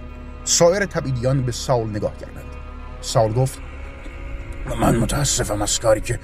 سایر 0.45 0.85
تبیدیان 0.85 1.43
به 1.43 1.53
ساول 1.53 1.91
نگاه 1.91 2.17
کردند. 2.17 2.45
ساول 3.01 3.33
گفت 3.33 3.59
من 4.81 4.97
متاسفم 4.97 5.63
از 5.63 5.81
کاری 5.81 6.01
که 6.01 6.21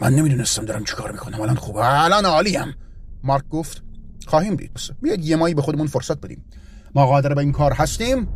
من 0.00 0.14
نمی‌دونستم 0.14 0.64
دارم 0.64 0.84
چیکار 0.84 1.12
می‌کنم. 1.12 1.40
الان 1.40 1.56
خوبه 1.56 2.04
الان 2.04 2.24
عالیم. 2.24 2.74
مارک 3.22 3.48
گفت 3.48 3.82
خواهیم 4.26 4.54
دید. 4.54 4.70
بیاید 5.02 5.24
یه 5.24 5.36
مایی 5.36 5.54
به 5.54 5.62
خودمون 5.62 5.86
فرصت 5.86 6.20
بدیم. 6.20 6.44
ما 6.94 7.06
قادر 7.06 7.34
به 7.34 7.40
این 7.40 7.52
کار 7.52 7.72
هستیم. 7.72 8.28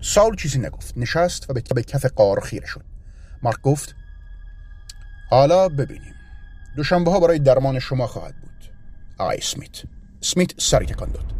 ساول 0.00 0.36
چیزی 0.36 0.58
نگفت. 0.58 0.98
نشست 0.98 1.50
و 1.50 1.52
به 1.52 1.82
کف 1.82 2.06
قار 2.06 2.40
خیره 2.40 2.66
شد. 2.66 2.84
مارک 3.42 3.60
گفت 3.62 3.94
حالا 5.30 5.68
ببینیم. 5.68 6.14
دوشنبه 6.76 7.10
ها 7.10 7.20
برای 7.20 7.38
درمان 7.38 7.78
شما 7.78 8.06
خواهد 8.06 8.34
بود. 8.40 8.72
آقای 9.18 9.40
سمیت. 9.40 9.82
سمیت 10.20 10.60
سری 10.60 10.86
تکان 10.86 11.10
داد. 11.12 11.32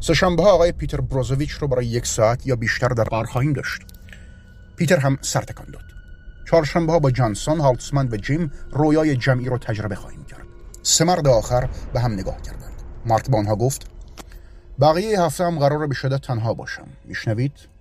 سهشنبه 0.00 0.42
ها 0.42 0.50
آقای 0.50 0.72
پیتر 0.72 1.00
بروزویچ 1.00 1.50
رو 1.50 1.68
برای 1.68 1.86
یک 1.86 2.06
ساعت 2.06 2.46
یا 2.46 2.56
بیشتر 2.56 2.88
در 2.88 3.04
قار 3.04 3.24
خواهیم 3.24 3.52
داشت. 3.52 3.82
پیتر 4.76 4.96
هم 4.96 5.18
سر 5.20 5.40
تکان 5.40 5.66
داد. 5.72 5.84
چهارشنبه 6.50 6.92
ها 6.92 6.98
با 6.98 7.10
جانسون 7.10 7.60
هالتسمن 7.60 8.08
و 8.08 8.16
جیم 8.16 8.52
رویای 8.70 9.16
جمعی 9.16 9.46
رو 9.46 9.58
تجربه 9.58 9.94
خواهیم 9.94 10.24
کرد. 10.24 10.46
سه 10.82 11.04
مرد 11.04 11.28
آخر 11.28 11.68
به 11.92 12.00
هم 12.00 12.12
نگاه 12.12 12.42
کردند. 12.42 12.82
مارک 13.06 13.30
با 13.30 13.38
آنها 13.38 13.56
گفت 13.56 13.86
بقیه 14.80 15.22
هفته 15.22 15.44
هم 15.44 15.58
قرار 15.58 15.86
به 15.86 15.94
شدت 15.94 16.20
تنها 16.20 16.54
باشم. 16.54 16.86
میشنوید؟ 17.04 17.73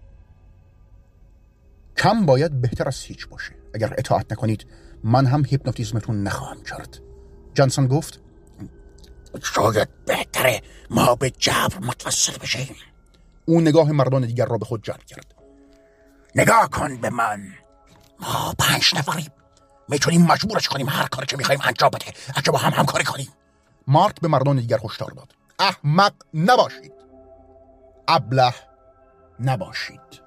کم 1.98 2.26
باید 2.26 2.62
بهتر 2.62 2.88
از 2.88 3.02
هیچ 3.02 3.28
باشه. 3.28 3.56
اگر 3.74 3.94
اطاعت 3.98 4.32
نکنید 4.32 4.68
من 5.04 5.26
هم 5.26 5.46
هیپنوتیزمتون 5.46 6.24
نخواهم 6.24 6.64
کرد. 6.64 7.00
جانسون 7.54 7.88
گفت 7.88 8.20
شاید 9.44 10.06
بهتره 10.06 10.62
ما 10.90 11.16
به 11.16 11.30
جبر 11.30 11.80
متوسط 11.82 12.40
بشیم. 12.40 12.76
او 13.46 13.62
نگاه 13.62 13.92
مردان 13.92 14.26
دیگر 14.26 14.46
را 14.46 14.58
به 14.58 14.66
خود 14.66 14.84
جلب 14.84 15.04
کرد. 15.04 15.36
نگاه 16.36 16.70
کن 16.70 16.98
به 16.98 17.10
من. 17.10 17.48
ما 18.20 18.54
پنج 18.60 18.96
نفریم. 18.96 19.32
می‌تونیم 19.90 20.22
مجبورش 20.22 20.68
کنیم 20.68 20.90
هر 20.90 21.08
کاری 21.08 21.28
که 21.28 21.38
می‌خوایم 21.38 21.62
انجام 21.64 21.90
بده. 21.90 22.06
اگه 22.36 22.52
با 22.52 22.58
هم 22.58 22.72
همکاری 22.72 23.04
کنیم. 23.04 23.30
مارک 23.88 24.22
به 24.22 24.28
مردان 24.28 24.56
دیگر 24.56 24.80
هشدار 24.84 25.12
داد. 25.12 25.36
احمق 25.60 26.14
نباشید. 26.34 26.94
ابله 28.08 28.54
نباشید. 29.40 30.23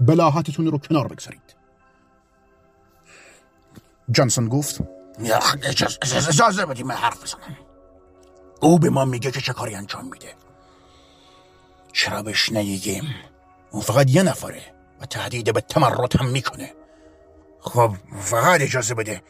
بلاحتتون 0.00 0.66
رو 0.66 0.78
کنار 0.78 1.08
بگذارید. 1.08 1.56
جانسون 4.10 4.48
گفت 4.48 4.80
اجازه 6.28 6.66
بدیم 6.66 6.86
من 6.86 6.94
حرف 6.94 7.22
بزنم. 7.22 7.56
او 8.60 8.78
به 8.78 8.90
ما 8.90 9.04
میگه 9.04 9.30
که 9.30 9.40
چه 9.40 9.52
کاری 9.52 9.74
انجام 9.74 10.04
میده. 10.04 10.34
چرا 11.92 12.22
بهش 12.22 12.52
نگیم 12.52 13.14
اون 13.70 13.82
فقط 13.82 14.10
یه 14.10 14.22
نفره 14.22 14.62
و 15.00 15.06
تهدید 15.06 15.54
به 15.54 15.60
تمرد 15.60 16.16
هم 16.16 16.26
می‌کنه. 16.26 16.74
خب 17.60 17.94
فقط 18.20 18.60
اجازه 18.60 18.94
بده. 18.94 19.22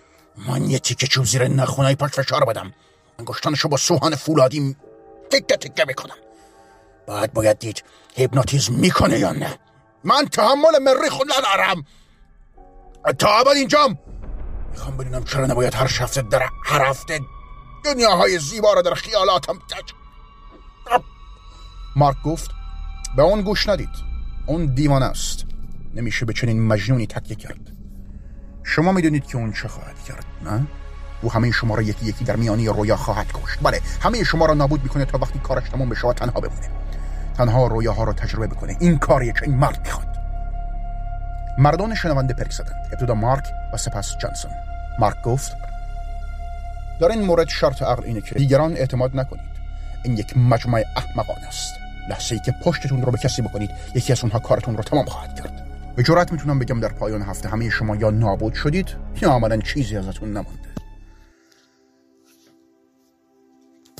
من 0.48 0.70
یه 0.70 0.78
تیکه 0.78 1.06
چوب 1.06 1.24
زیر 1.24 1.48
نخونای 1.48 1.94
پاش 1.94 2.10
فشار 2.10 2.44
بدم. 2.44 2.72
انگشتانشو 3.18 3.68
با 3.68 3.76
سوهان 3.76 4.14
فولادی 4.14 4.76
تکه 5.30 5.56
تکه 5.56 5.84
می‌کنم. 5.88 6.16
بعد 7.06 7.32
باید 7.32 7.58
دید 7.58 7.84
هیپنوتیزم 8.14 8.74
می‌کنه 8.74 9.18
یا 9.18 9.32
نه. 9.32 9.58
من 10.06 10.24
تحمل 10.32 10.78
مری 10.82 11.10
خود 11.10 11.26
ندارم. 11.38 11.84
تا 13.18 13.38
ابد 13.38 13.48
اینجام. 13.48 13.98
می‌خوام 14.72 14.96
بدونم 14.96 15.24
چرا 15.24 15.46
نباید 15.46 15.74
هر 15.74 15.86
شفته 15.86 16.22
در 16.22 16.48
هر 16.64 16.84
هفته 16.84 17.20
دنیاهای 17.84 18.38
زیبا 18.38 18.72
را 18.72 18.82
در 18.82 18.94
خیالاتم 18.94 19.58
تج 19.58 19.92
مارک 21.96 22.16
گفت 22.24 22.50
به 23.16 23.22
اون 23.22 23.42
گوش 23.42 23.68
ندید. 23.68 23.88
اون 24.46 24.74
دیوانه 24.74 25.04
است. 25.04 25.44
نمیشه 25.94 26.26
به 26.26 26.32
چنین 26.32 26.66
مجنونی 26.66 27.06
تکیه 27.06 27.36
کرد. 27.36 27.72
شما 28.64 28.92
می‌دونید 28.92 29.26
که 29.26 29.36
اون 29.36 29.52
چه 29.52 29.68
خواهد 29.68 30.04
کرد 30.04 30.26
نه؟ 30.44 30.66
او 31.22 31.32
همه 31.32 31.50
شما 31.50 31.74
را 31.74 31.82
یکی 31.82 32.06
یکی 32.06 32.24
در 32.24 32.36
میانی 32.36 32.68
رویا 32.68 32.96
خواهد 32.96 33.26
کشت. 33.32 33.58
بله 33.62 33.80
همه 34.00 34.24
شما 34.24 34.46
را 34.46 34.54
نابود 34.54 34.82
می‌کنه 34.82 35.04
تا 35.04 35.18
وقتی 35.18 35.38
کارش 35.38 35.68
تمام 35.68 35.88
بشه 35.88 36.12
تنها 36.12 36.40
بمونه. 36.40 36.70
تنها 37.36 37.66
رویاها 37.66 38.04
را 38.04 38.12
تجربه 38.12 38.46
بکنه. 38.46 38.76
این 38.80 38.98
کاریه 38.98 39.32
که 39.32 39.42
این 39.42 39.54
مرد 39.54 39.78
می‌خواد. 39.84 40.06
مردان 41.58 41.94
شنونده 41.94 42.34
پرک 42.34 42.52
زدند. 42.52 42.86
ابتدا 42.92 43.14
مارک 43.14 43.44
و 43.72 43.76
سپس 43.76 44.16
جانسون. 44.18 44.50
مارک 44.98 45.22
گفت 45.22 45.56
در 47.00 47.08
این 47.08 47.22
مورد 47.22 47.48
شرط 47.48 47.82
عقل 47.82 48.04
اینه 48.04 48.20
که 48.20 48.34
دیگران 48.34 48.72
اعتماد 48.72 49.16
نکنید. 49.16 49.56
این 50.02 50.16
یک 50.16 50.36
مجموعه 50.36 50.84
احمقانه 50.96 51.46
است. 51.46 51.72
لحظه 52.10 52.34
ای 52.34 52.40
که 52.40 52.52
پشتتون 52.64 53.02
رو 53.02 53.12
به 53.12 53.18
کسی 53.18 53.42
بکنید 53.42 53.70
یکی 53.94 54.12
از 54.12 54.22
اونها 54.22 54.38
کارتون 54.38 54.76
رو 54.76 54.82
تمام 54.82 55.04
خواهد 55.04 55.34
کرد. 55.34 55.66
به 55.96 56.02
جرات 56.02 56.32
می‌تونم 56.32 56.58
بگم 56.58 56.80
در 56.80 56.88
پایان 56.88 57.22
هفته 57.22 57.48
همه 57.48 57.70
شما 57.70 57.96
یا 57.96 58.10
نابود 58.10 58.54
شدید 58.54 58.88
یا 59.22 59.30
عملا 59.30 59.56
چیزی 59.56 59.96
ازتون 59.96 60.28
نمانده. 60.28 60.65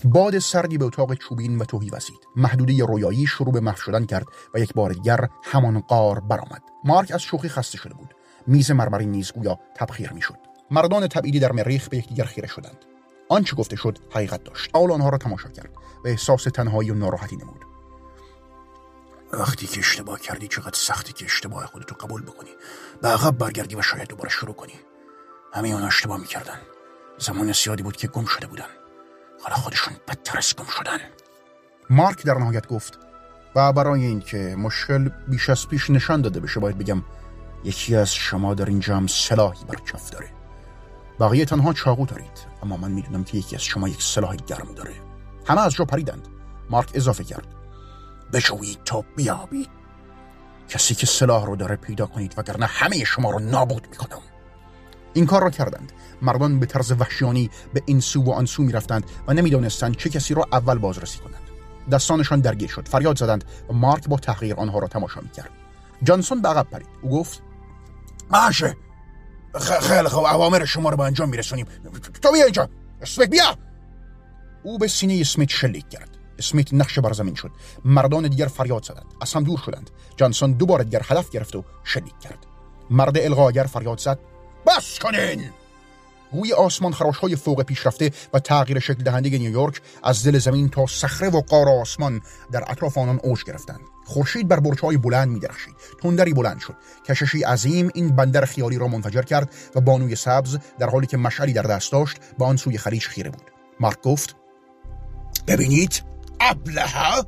باد 0.04 0.38
سردی 0.38 0.78
به 0.78 0.84
اتاق 0.84 1.14
چوبین 1.14 1.58
و 1.58 1.64
توهی 1.64 1.90
وزید 1.90 2.28
محدوده 2.36 2.84
رویایی 2.84 3.26
شروع 3.26 3.52
به 3.52 3.60
محو 3.60 3.76
شدن 3.76 4.04
کرد 4.06 4.26
و 4.54 4.58
یک 4.58 4.74
بار 4.74 4.92
دیگر 4.92 5.28
همان 5.44 5.80
قار 5.80 6.20
برآمد. 6.20 6.62
مارک 6.84 7.10
از 7.10 7.22
شوخی 7.22 7.48
خسته 7.48 7.78
شده 7.78 7.94
بود. 7.94 8.14
میز 8.46 8.70
مرمری 8.70 9.06
نیز 9.06 9.32
گویا 9.32 9.58
تبخیر 9.76 10.12
می‌شد. 10.12 10.38
مردان 10.70 11.06
تبعیدی 11.06 11.40
در 11.40 11.52
مریخ 11.52 11.88
به 11.88 11.96
یکدیگر 11.96 12.24
خیره 12.24 12.48
شدند. 12.48 12.84
آنچه 13.28 13.56
گفته 13.56 13.76
شد 13.76 13.98
حقیقت 14.10 14.44
داشت. 14.44 14.70
آول 14.72 14.92
آنها 14.92 15.08
را 15.08 15.18
تماشا 15.18 15.48
کرد 15.48 15.70
و 16.04 16.08
احساس 16.08 16.44
تنهایی 16.44 16.90
و 16.90 16.94
ناراحتی 16.94 17.36
نمود. 17.36 17.64
وقتی 19.32 19.66
که 19.66 19.78
اشتباه 19.78 20.20
کردی 20.20 20.48
چقدر 20.48 20.76
سختی 20.76 21.12
که 21.12 21.24
اشتباه 21.24 21.66
خودتو 21.66 21.94
قبول 21.94 22.22
بکنی. 22.22 22.50
به 23.02 23.08
عقب 23.08 23.38
برگردی 23.38 23.76
و 23.76 23.82
شاید 23.82 24.08
دوباره 24.08 24.30
شروع 24.30 24.54
کنی. 24.54 24.74
همه 25.52 25.68
اون 25.68 25.82
اشتباه 25.82 26.20
می‌کردن. 26.20 26.58
زمان 27.18 27.52
زیادی 27.52 27.82
بود 27.82 27.96
که 27.96 28.08
گم 28.08 28.24
شده 28.24 28.46
بودن. 28.46 28.68
حالا 29.42 29.56
خودشون 29.56 29.94
بدتر 30.08 30.38
از 30.38 30.56
گم 30.56 30.64
شدن. 30.64 30.98
مارک 31.90 32.24
در 32.24 32.34
نهایت 32.34 32.66
گفت 32.66 32.98
و 33.54 33.72
برای 33.72 34.04
اینکه 34.04 34.56
مشکل 34.58 35.08
بیش 35.28 35.50
از 35.50 35.68
پیش 35.68 35.90
نشان 35.90 36.20
داده 36.20 36.40
بشه 36.40 36.60
باید 36.60 36.78
بگم 36.78 37.02
یکی 37.64 37.96
از 37.96 38.14
شما 38.14 38.54
در 38.54 38.64
این 38.64 38.80
جمع 38.80 39.06
سلاحی 39.06 39.64
بر 39.64 39.74
کف 39.74 40.10
داره. 40.10 40.28
بقیه 41.20 41.44
تنها 41.44 41.72
چاقو 41.72 42.06
دارید 42.06 42.46
اما 42.62 42.76
من 42.76 42.90
می‌دونم 42.90 43.24
که 43.24 43.38
یکی 43.38 43.56
از 43.56 43.62
شما 43.62 43.88
یک 43.88 44.02
سلاح 44.02 44.36
گرم 44.36 44.74
داره. 44.74 44.94
همه 45.46 45.60
از 45.60 45.72
جا 45.72 45.84
پریدند. 45.84 46.28
مارک 46.70 46.90
اضافه 46.94 47.24
کرد 47.24 47.46
بشوید 48.32 48.78
تا 48.84 49.04
بیابید 49.16 49.68
کسی 50.68 50.94
که 50.94 51.06
سلاح 51.06 51.46
رو 51.46 51.56
داره 51.56 51.76
پیدا 51.76 52.06
کنید 52.06 52.34
وگرنه 52.36 52.66
همه 52.66 53.04
شما 53.04 53.30
رو 53.30 53.38
نابود 53.38 53.86
می‌کنم. 53.90 54.22
این 55.16 55.26
کار 55.26 55.42
را 55.42 55.50
کردند. 55.50 55.92
مردان 56.22 56.60
به 56.60 56.66
طرز 56.66 56.92
وحشیانی 56.92 57.50
به 57.74 57.82
این 57.86 58.00
سو 58.00 58.22
و 58.22 58.30
آن 58.30 58.46
سو 58.46 58.62
می‌رفتند 58.62 59.04
و 59.28 59.34
نمی‌دانستند 59.34 59.96
چه 59.96 60.10
کسی 60.10 60.34
را 60.34 60.46
اول 60.52 60.78
بازرسی 60.78 61.18
کنند. 61.18 61.42
دستانشان 61.92 62.40
درگیر 62.40 62.68
شد 62.68 62.88
فریاد 62.88 63.18
زدند 63.18 63.44
و 63.70 63.72
مارک 63.72 64.08
با 64.08 64.16
تحقیر 64.16 64.54
آنها 64.54 64.78
را 64.78 64.88
تماشا 64.88 65.20
می‌کرد. 65.20 65.50
جانسون 66.02 66.42
به 66.42 66.48
عقب 66.48 66.66
پرید. 66.70 66.86
او 67.02 67.10
گفت 67.10 67.42
باشه. 68.30 68.76
خیلی 69.80 70.08
خوب. 70.08 70.24
اوامر 70.24 70.64
شما 70.64 70.90
رو 70.90 70.96
به 70.96 71.02
انجام 71.02 71.28
میرسونیم. 71.28 71.66
تو 72.22 72.32
بیا 72.32 72.44
اینجا. 72.44 72.68
اسمیت 73.02 73.30
بیا. 73.30 73.56
او 74.62 74.78
به 74.78 74.88
سینه 74.88 75.18
اسمیت 75.20 75.50
شلیک 75.50 75.88
کرد. 75.88 76.10
اسمیت 76.38 76.74
نقش 76.74 76.98
بر 76.98 77.12
زمین 77.12 77.34
شد. 77.34 77.50
مردان 77.84 78.28
دیگر 78.28 78.46
فریاد 78.46 78.84
زدند. 78.84 79.06
از 79.20 79.32
هم 79.32 79.44
دور 79.44 79.58
شدند. 79.66 79.90
جانسون 80.16 80.52
دوباره 80.52 80.84
دیگر 80.84 81.02
هدف 81.04 81.30
گرفت 81.30 81.56
و 81.56 81.64
شلیک 81.84 82.18
کرد. 82.20 82.46
مرد 82.90 83.18
الغاگر 83.18 83.64
فریاد 83.64 84.00
زد. 84.00 84.18
بس 84.66 84.98
کنین! 84.98 85.50
روی 86.32 86.52
آسمان 86.52 86.92
خراش 86.92 87.16
های 87.16 87.36
فوق 87.36 87.62
پیشرفته 87.62 88.10
و 88.32 88.38
تغییر 88.38 88.78
شکل 88.78 89.02
دهنده 89.02 89.30
نیویورک 89.30 89.80
از 90.02 90.26
دل 90.26 90.38
زمین 90.38 90.68
تا 90.68 90.86
صخره 90.86 91.28
و 91.28 91.40
قار 91.40 91.68
آسمان 91.68 92.20
در 92.52 92.64
اطراف 92.68 92.98
آنان 92.98 93.20
اوج 93.22 93.44
گرفتند. 93.44 93.80
خورشید 94.04 94.48
بر 94.48 94.60
های 94.82 94.96
بلند 94.96 95.28
میدرخشید. 95.28 95.74
تندری 96.02 96.32
بلند 96.32 96.60
شد. 96.60 96.74
کششی 97.08 97.42
عظیم 97.42 97.90
این 97.94 98.16
بندر 98.16 98.44
خیالی 98.44 98.78
را 98.78 98.88
منفجر 98.88 99.22
کرد 99.22 99.54
و 99.74 99.80
بانوی 99.80 100.16
سبز 100.16 100.58
در 100.78 100.90
حالی 100.90 101.06
که 101.06 101.16
مشعلی 101.16 101.52
در 101.52 101.62
دست 101.62 101.92
داشت 101.92 102.16
به 102.38 102.44
آن 102.44 102.56
سوی 102.56 102.78
خلیج 102.78 103.06
خیره 103.06 103.30
بود. 103.30 103.50
مارک 103.80 104.02
گفت 104.02 104.36
ببینید 105.46 106.02
ابلهه! 106.40 107.22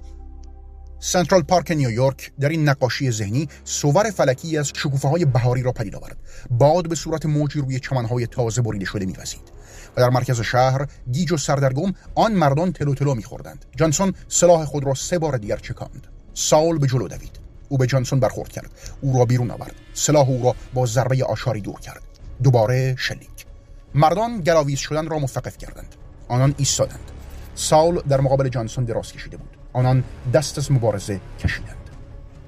سنترال 1.01 1.43
پارک 1.43 1.71
نیویورک 1.71 2.33
در 2.41 2.49
این 2.49 2.69
نقاشی 2.69 3.11
ذهنی 3.11 3.49
صور 3.64 4.11
فلکی 4.11 4.59
از 4.59 4.69
شکوفه 4.77 5.09
های 5.09 5.25
بهاری 5.25 5.63
را 5.63 5.73
پدید 5.73 5.97
آورد. 5.97 6.17
باد 6.51 6.89
به 6.89 6.95
صورت 6.95 7.27
موجی 7.27 7.61
روی 7.61 7.81
چمنهای 7.81 8.27
تازه 8.27 8.63
بریده 8.63 8.85
شده 8.85 9.07
میوزید 9.07 9.53
و 9.97 10.01
در 10.01 10.11
مرکز 10.11 10.41
شهر 10.41 10.87
گیج 11.13 11.33
و 11.33 11.37
سردرگم 11.37 11.93
آن 12.15 12.33
مردان 12.33 12.73
تلو 12.73 12.95
تلو 12.95 13.15
میخوردند. 13.15 13.65
جانسون 13.77 14.15
سلاح 14.29 14.65
خود 14.65 14.85
را 14.85 14.95
سه 14.95 15.19
بار 15.19 15.37
دیگر 15.37 15.57
چکاند. 15.57 16.07
ساول 16.35 16.79
به 16.79 16.87
جلو 16.87 17.09
دوید. 17.09 17.39
او 17.69 17.79
به 17.79 17.87
جانسون 17.87 18.21
برخورد 18.21 18.49
کرد. 18.49 18.71
او 19.01 19.19
را 19.19 19.25
بیرون 19.25 19.51
آورد. 19.51 19.75
سلاح 19.95 20.29
او 20.29 20.45
را 20.45 20.55
با 20.75 20.87
ضربه 20.87 21.25
آشاری 21.25 21.61
دور 21.61 21.81
کرد. 21.81 22.03
دوباره 22.43 22.97
شلیک. 22.99 23.47
مردان 23.95 24.41
گلاویز 24.41 24.79
شدن 24.79 25.09
را 25.09 25.19
متوقف 25.19 25.59
کردند. 25.59 25.95
آنان 26.29 26.55
ایستادند. 26.59 27.11
ساول 27.55 28.01
در 28.09 28.21
مقابل 28.21 28.49
جانسون 28.49 28.85
دراز 28.85 29.13
کشیده 29.13 29.37
بود. 29.37 29.58
آنان 29.79 30.05
دست 30.35 30.59
از 30.59 30.73
مبارزه 30.73 31.21
کشیدند. 31.41 31.77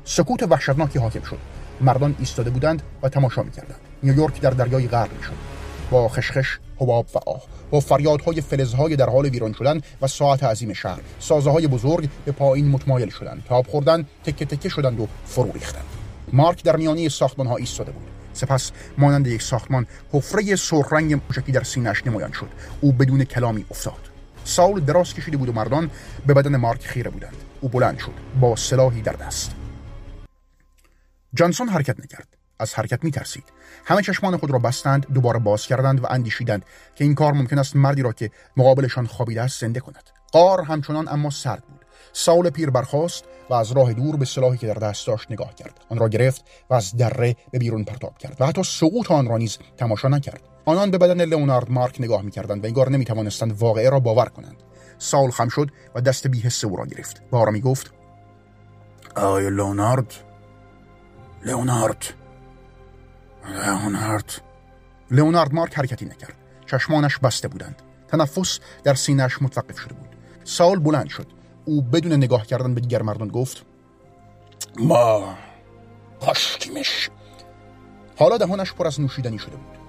سکوت 0.05 0.43
وحشتناکی 0.43 0.99
حاکم 0.99 1.23
شد. 1.23 1.39
مردان 1.81 2.15
ایستاده 2.19 2.51
بودند 2.51 2.83
و 3.03 3.09
تماشا 3.09 3.43
می‌کردند. 3.43 3.81
نیویورک 4.03 4.41
در 4.41 4.51
دریای 4.51 4.89
غرق 4.89 5.13
می‌شد 5.17 5.33
با 5.91 6.09
خشخش 6.09 6.59
حباب 6.77 7.07
و 7.15 7.19
آه 7.27 7.43
با 7.71 7.81
فریادهای 7.81 8.41
فلزهای 8.41 8.97
در 8.97 9.11
حال 9.11 9.27
ویران 9.27 9.53
شدن 9.53 9.81
و 10.03 10.07
ساعت 10.07 10.45
عظیم 10.45 10.73
شهر 10.73 11.01
سازه 11.19 11.51
های 11.51 11.67
بزرگ 11.67 12.09
به 12.25 12.33
پایین 12.33 12.69
متمایل 12.69 13.11
شدند. 13.11 13.43
تاب 13.49 13.67
خوردن 13.67 14.07
تکه 14.25 14.45
تکه 14.45 14.69
شدند 14.69 15.01
و 15.01 15.09
فرو 15.25 15.53
ریختند. 15.53 15.85
مارک 16.33 16.65
در 16.65 16.77
میانی 16.77 17.09
ساختمان 17.09 17.47
ها 17.47 17.57
ایستاده 17.57 17.93
بود. 17.93 18.09
سپس 18.33 18.73
مانند 18.99 19.27
یک 19.27 19.43
ساختمان 19.43 19.87
حفره 20.13 20.57
سرخ 20.57 20.93
رنگ 20.93 21.15
موشکی 21.15 21.53
در 21.53 21.63
سینهش 21.63 22.07
نمایان 22.07 22.33
شد. 22.33 22.49
او 22.81 22.93
بدون 22.93 23.25
کلامی 23.25 23.65
افتاد. 23.71 24.10
ساول 24.51 24.81
دراز 24.81 25.15
کشیده 25.15 25.37
بود 25.37 25.49
و 25.49 25.53
مردان 25.53 25.91
به 26.27 26.35
بدن 26.35 26.57
مارک 26.57 26.87
خیره 26.87 27.11
بودند. 27.11 27.37
او 27.61 27.69
بلند 27.69 27.99
شد 27.99 28.13
با 28.41 28.57
سلاحی 28.57 29.03
در 29.03 29.13
دست. 29.13 29.51
جانسون 31.35 31.69
حرکت 31.69 32.01
نکرد. 32.01 32.29
از 32.59 32.75
حرکت 32.75 33.05
می 33.05 33.11
ترسید 33.11 33.45
همه 33.85 34.03
چشمان 34.03 34.37
خود 34.37 34.51
را 34.51 34.59
بستند 34.59 35.07
دوباره 35.15 35.39
باز 35.39 35.67
کردند 35.67 36.05
و 36.05 36.07
اندیشیدند 36.11 36.65
که 36.95 37.05
این 37.05 37.15
کار 37.15 37.33
ممکن 37.33 37.59
است 37.59 37.77
مردی 37.77 38.03
را 38.03 38.13
که 38.13 38.31
مقابلشان 38.57 39.07
خوابیده 39.07 39.43
است 39.43 39.61
زنده 39.61 39.81
کند. 39.81 40.11
قار 40.33 40.61
همچنان 40.61 41.09
اما 41.09 41.31
سرد 41.31 41.63
بود. 41.65 41.85
ساول 42.13 42.51
پیر 42.51 42.71
برخاست 42.71 43.25
و 43.51 43.55
از 43.55 43.73
راه 43.73 43.93
دور 43.93 44.17
به 44.17 44.25
سلاحی 44.25 44.59
که 44.59 44.67
در 44.67 44.75
دست 44.75 45.07
داشت 45.07 45.31
نگاه 45.31 45.55
کرد. 45.55 45.81
آن 45.89 45.99
را 45.99 46.09
گرفت 46.09 46.45
و 46.71 46.75
از 46.75 46.97
دره 46.97 47.37
به 47.51 47.59
بیرون 47.59 47.85
پرتاب 47.85 48.19
کرد 48.19 48.37
و 48.41 48.47
حتی 48.47 48.63
سقوط 48.63 49.11
آن 49.11 49.29
را 49.29 49.37
نیز 49.37 49.59
تماشا 49.77 50.09
نکرد. 50.09 50.50
آنان 50.71 50.91
به 50.91 50.99
بدن 50.99 51.25
لئونارد 51.25 51.71
مارک 51.71 52.01
نگاه 52.01 52.23
می‌کردند 52.23 52.65
و 52.65 52.67
انگار 52.67 52.91
نمی‌توانستند 52.91 53.53
واقعه 53.59 53.91
را 53.91 54.01
باور 54.01 54.29
کنند. 54.29 54.63
ساول 54.99 55.31
خم 55.31 55.49
شد 55.49 55.71
و 55.95 56.01
دست 56.01 56.27
بیحس 56.27 56.65
او 56.65 56.77
را 56.77 56.87
گرفت. 56.87 57.23
و 57.33 57.37
آرامی 57.37 57.61
گفت 57.61 57.93
آی 59.17 59.51
لئونارد 59.51 60.15
لئونارد 61.45 62.05
لئونارد. 63.49 64.33
لئونارد 65.11 65.55
مارک 65.55 65.79
حرکتی 65.79 66.05
نکرد. 66.05 66.35
چشمانش 66.67 67.19
بسته 67.19 67.49
بودند. 67.49 67.83
تنفس 68.09 68.61
در 68.85 68.95
سینهش 68.95 69.43
متوقف 69.43 69.79
شده 69.79 69.95
بود. 69.95 70.09
ساول 70.45 70.79
بلند 70.79 71.09
شد. 71.09 71.27
او 71.65 71.83
بدون 71.83 72.13
نگاه 72.13 72.47
کردن 72.47 72.75
به 72.75 72.81
دیگر 72.81 73.03
مردان 73.03 73.29
گفت 73.29 73.65
ما 74.79 75.35
کاشتیمش 76.21 77.11
حالا 78.17 78.39
دهانش 78.39 78.73
پر 78.73 78.87
از 78.87 79.01
نوشیدنی 79.01 79.39
شده 79.39 79.57
بود. 79.57 79.80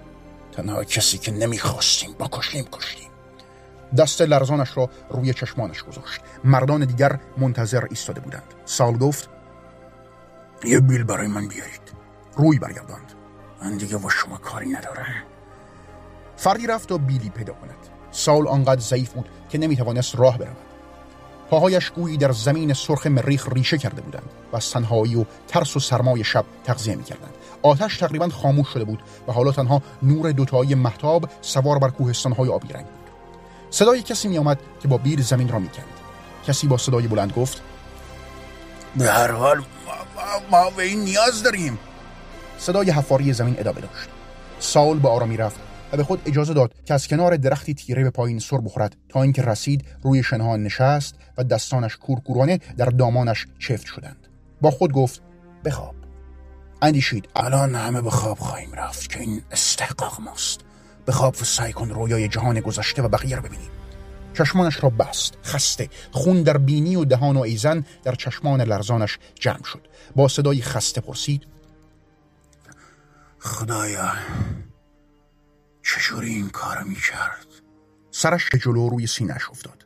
تنها 0.51 0.83
کسی 0.83 1.17
که 1.17 1.31
نمی‌خواستیم 1.31 2.15
با 2.19 2.27
کشیم 2.27 2.65
دست 3.97 4.21
لرزانش 4.21 4.77
را 4.77 4.89
روی 5.09 5.33
چشمانش 5.33 5.83
گذاشت. 5.83 6.21
مردان 6.43 6.85
دیگر 6.85 7.19
منتظر 7.37 7.85
ایستاده 7.89 8.21
بودند. 8.21 8.53
سال 8.65 8.97
گفت 8.97 9.29
یه 10.63 10.79
بیل 10.79 11.03
برای 11.03 11.27
من 11.27 11.47
بیارید. 11.47 11.81
روی 12.35 12.59
برگرداند. 12.59 13.13
من 13.61 13.77
دیگه 13.77 13.97
با 13.97 14.09
شما 14.09 14.37
کاری 14.37 14.69
ندارم. 14.69 15.05
فردی 16.35 16.67
رفت 16.67 16.91
و 16.91 16.97
بیلی 16.97 17.29
پیدا 17.29 17.53
کند. 17.53 17.77
سال 18.11 18.47
آنقدر 18.47 18.81
ضعیف 18.81 19.09
بود 19.09 19.29
که 19.49 19.57
نمی‌توانست 19.57 20.15
راه 20.15 20.37
برود. 20.37 20.57
پاهایش 21.49 21.89
گویی 21.89 22.17
در 22.17 22.31
زمین 22.31 22.73
سرخ 22.73 23.07
مریخ 23.07 23.49
ریشه 23.53 23.77
کرده 23.77 24.01
بودند 24.01 24.29
و 24.51 24.55
از 24.55 24.71
تنهایی 24.71 25.15
و 25.15 25.25
ترس 25.47 25.77
و 25.77 25.79
سرمای 25.79 26.23
شب 26.23 26.45
تغذیه 26.63 26.95
می‌کردند. 26.95 27.33
آتش 27.61 27.97
تقریبا 27.97 28.29
خاموش 28.29 28.67
شده 28.67 28.83
بود 28.83 28.99
و 29.27 29.31
حالا 29.31 29.51
تنها 29.51 29.81
نور 30.03 30.31
دوتایی 30.31 30.75
محتاب 30.75 31.29
سوار 31.41 31.79
بر 31.79 31.89
کوهستانهای 31.89 32.49
آبی 32.49 32.73
رنگ 32.73 32.85
بود. 32.85 33.09
صدای 33.69 34.01
کسی 34.01 34.27
می 34.27 34.37
آمد 34.37 34.59
که 34.81 34.87
با 34.87 34.97
بیر 34.97 35.21
زمین 35.21 35.49
را 35.49 35.59
می‌کند. 35.59 35.85
کسی 36.47 36.67
با 36.67 36.77
صدای 36.77 37.07
بلند 37.07 37.33
گفت 37.33 37.61
به 38.95 39.11
هر 39.11 39.31
حال 39.31 39.57
ما, 39.57 39.63
ما, 40.51 40.69
به 40.69 40.83
این 40.83 40.99
نیاز 40.99 41.43
داریم. 41.43 41.79
صدای 42.57 42.91
حفاری 42.91 43.33
زمین 43.33 43.55
ادامه 43.59 43.81
داشت. 43.81 44.09
ساول 44.59 44.99
به 44.99 45.09
آرامی 45.09 45.37
رفت 45.37 45.59
و 45.93 45.97
به 45.97 46.03
خود 46.03 46.21
اجازه 46.25 46.53
داد 46.53 46.73
که 46.85 46.93
از 46.93 47.07
کنار 47.07 47.37
درختی 47.37 47.73
تیره 47.73 48.03
به 48.03 48.09
پایین 48.09 48.39
سر 48.39 48.57
بخورد 48.57 48.95
تا 49.09 49.21
اینکه 49.21 49.41
رسید 49.41 49.85
روی 50.03 50.23
شنها 50.23 50.57
نشست 50.57 51.15
و 51.37 51.43
دستانش 51.43 51.97
کورکورانه 51.97 52.59
در 52.77 52.85
دامانش 52.85 53.47
چفت 53.59 53.85
شدند. 53.85 54.27
با 54.61 54.71
خود 54.71 54.91
گفت 54.93 55.21
بخواب. 55.65 56.00
اندیشید 56.81 57.29
الان 57.35 57.75
همه 57.75 58.01
به 58.01 58.09
خواب 58.09 58.39
خواهیم 58.39 58.73
رفت 58.73 59.09
که 59.09 59.19
این 59.19 59.41
استحقاق 59.51 60.21
ماست. 60.21 60.59
به 61.05 61.11
خواب 61.11 61.35
و 61.41 61.45
سعی 61.45 61.73
کن 61.73 61.89
رویای 61.89 62.27
جهان 62.27 62.59
گذشته 62.59 63.01
و 63.01 63.07
بقیه 63.07 63.35
رو 63.35 63.41
ببینی. 63.41 63.69
چشمانش 64.33 64.83
را 64.83 64.89
بست 64.89 65.37
خسته. 65.43 65.89
خون 66.11 66.43
در 66.43 66.57
بینی 66.57 66.95
و 66.95 67.05
دهان 67.05 67.37
و 67.37 67.39
ایزن 67.39 67.85
در 68.03 68.15
چشمان 68.15 68.61
لرزانش 68.61 69.17
جمع 69.39 69.63
شد. 69.63 69.87
با 70.15 70.27
صدای 70.27 70.61
خسته 70.61 71.01
پرسید 71.01 71.47
خدایا 73.39 74.13
چجوری 75.83 76.33
این 76.33 76.49
کار 76.49 76.83
می 76.83 76.95
کرد؟ 76.95 77.47
سرش 78.11 78.49
به 78.49 78.57
جلو 78.57 78.89
روی 78.89 79.07
سینهش 79.07 79.49
افتاد. 79.49 79.85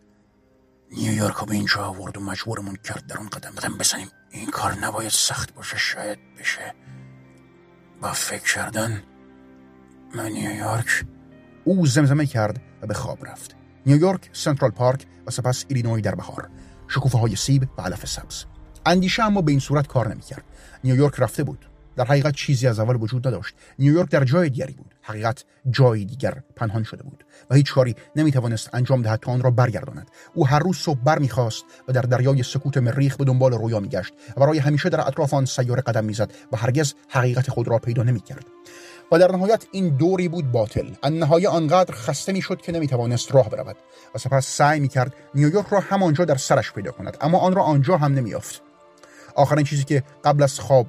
نیویورک 0.91 1.45
به 1.45 1.55
اینجا 1.55 1.85
آورد 1.85 2.17
و 2.17 2.21
مجبورمون 2.21 2.75
کرد 2.75 3.07
در 3.07 3.17
اون 3.17 3.29
قدم 3.29 3.51
قدم 3.51 3.77
بزنیم. 3.77 4.07
این 4.31 4.51
کار 4.51 4.73
نباید 4.73 5.11
سخت 5.11 5.53
باشه 5.53 5.77
شاید 5.77 6.19
بشه. 6.39 6.73
فکر 8.11 8.53
کردن 8.53 9.03
من 10.15 10.31
نیویورک 10.31 11.05
او 11.63 11.85
زمزمه 11.85 12.25
کرد 12.25 12.61
و 12.81 12.87
به 12.87 12.93
خواب 12.93 13.25
رفت. 13.25 13.55
نیویورک 13.85 14.29
سنترال 14.33 14.71
پارک 14.71 15.05
و 15.27 15.31
سپس 15.31 15.65
ایلینوی 15.67 16.01
در 16.01 16.15
بهار. 16.15 16.49
شکوفه 16.87 17.17
های 17.17 17.35
سیب 17.35 17.67
و 17.77 17.81
علف 17.81 18.07
سبز. 18.07 18.45
اندیشه 18.85 19.23
اما 19.23 19.41
به 19.41 19.51
این 19.51 19.59
صورت 19.59 19.87
کار 19.87 20.13
نمی‌کرد. 20.13 20.43
نیویورک 20.83 21.13
رفته 21.17 21.43
بود. 21.43 21.65
در 21.95 22.05
حقیقت 22.05 22.33
چیزی 22.33 22.67
از 22.67 22.79
اول 22.79 22.95
وجود 22.95 23.27
نداشت. 23.27 23.55
نیویورک 23.79 24.09
در 24.09 24.23
جای 24.23 24.49
دیگری 24.49 24.73
بود. 24.73 24.95
حقیقت 25.01 25.45
جای 25.69 26.05
دیگر 26.05 26.43
پنهان 26.55 26.83
شده 26.83 27.03
بود. 27.03 27.24
و 27.49 27.55
هیچ 27.55 27.73
کاری 27.73 27.95
نمی‌توانست 28.15 28.69
انجام 28.73 29.01
دهد 29.01 29.19
تا 29.19 29.31
آن 29.31 29.41
را 29.41 29.51
برگرداند. 29.51 30.11
او 30.33 30.47
هر 30.47 30.59
روز 30.59 30.77
صبح 30.77 30.99
برمیخواست 31.03 31.65
و 31.87 31.93
در 31.93 32.01
دریای 32.01 32.43
سکوت 32.43 32.77
مریخ 32.77 33.17
به 33.17 33.25
دنبال 33.25 33.53
رویا 33.53 33.79
میگشت 33.79 34.13
و 34.37 34.39
برای 34.39 34.59
همیشه 34.59 34.89
در 34.89 35.07
اطراف 35.07 35.33
آن 35.33 35.45
سیاره 35.45 35.81
قدم 35.81 36.05
می‌زد 36.05 36.31
و 36.51 36.57
هرگز 36.57 36.93
حقیقت 37.09 37.49
خود 37.49 37.67
را 37.67 37.77
پیدا 37.77 38.03
نمی‌کرد. 38.03 38.45
و 39.11 39.19
در 39.19 39.31
نهایت 39.31 39.65
این 39.71 39.97
دوری 39.97 40.27
بود 40.27 40.51
باطل. 40.51 40.89
نهایه 41.11 41.49
آنقدر 41.49 41.95
خسته 41.95 42.31
می‌شد 42.31 42.61
که 42.61 42.71
نمی‌توانست 42.71 43.35
راه 43.35 43.49
برود 43.49 43.75
و 44.15 44.17
سپس 44.17 44.47
سعی 44.47 44.79
می‌کرد 44.79 45.13
نیویورک 45.35 45.67
را 45.67 45.79
همانجا 45.79 46.25
در 46.25 46.35
سرش 46.35 46.73
پیدا 46.73 46.91
کند 46.91 47.17
اما 47.21 47.39
آن 47.39 47.55
را 47.55 47.63
آنجا 47.63 47.97
هم 47.97 48.13
نمیافت 48.13 48.61
آخرین 49.35 49.65
چیزی 49.65 49.83
که 49.83 50.03
قبل 50.23 50.43
از 50.43 50.59
خواب 50.59 50.87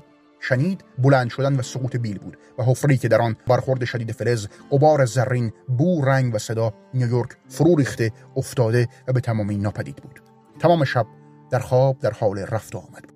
شنید 0.48 0.84
بلند 0.98 1.30
شدن 1.30 1.56
و 1.56 1.62
سقوط 1.62 1.96
بیل 1.96 2.18
بود 2.18 2.38
و 2.58 2.62
حفری 2.62 2.98
که 2.98 3.08
در 3.08 3.22
آن 3.22 3.36
برخورد 3.46 3.84
شدید 3.84 4.12
فلز 4.12 4.46
قبار 4.70 5.04
زرین 5.04 5.52
بو 5.78 6.04
رنگ 6.04 6.34
و 6.34 6.38
صدا 6.38 6.74
نیویورک 6.94 7.30
فرو 7.48 7.76
ریخته 7.76 8.12
افتاده 8.36 8.88
و 9.08 9.12
به 9.12 9.20
تمامی 9.20 9.56
ناپدید 9.56 9.96
بود. 9.96 10.22
تمام 10.58 10.84
شب 10.84 11.06
در 11.50 11.58
خواب 11.58 11.98
در 11.98 12.10
حال 12.10 12.38
رفت 12.38 12.74
و 12.74 12.78
آمد 12.78 13.02
بود. 13.02 13.15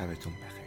شبتون 0.00 0.32
بخیر. 0.32 0.59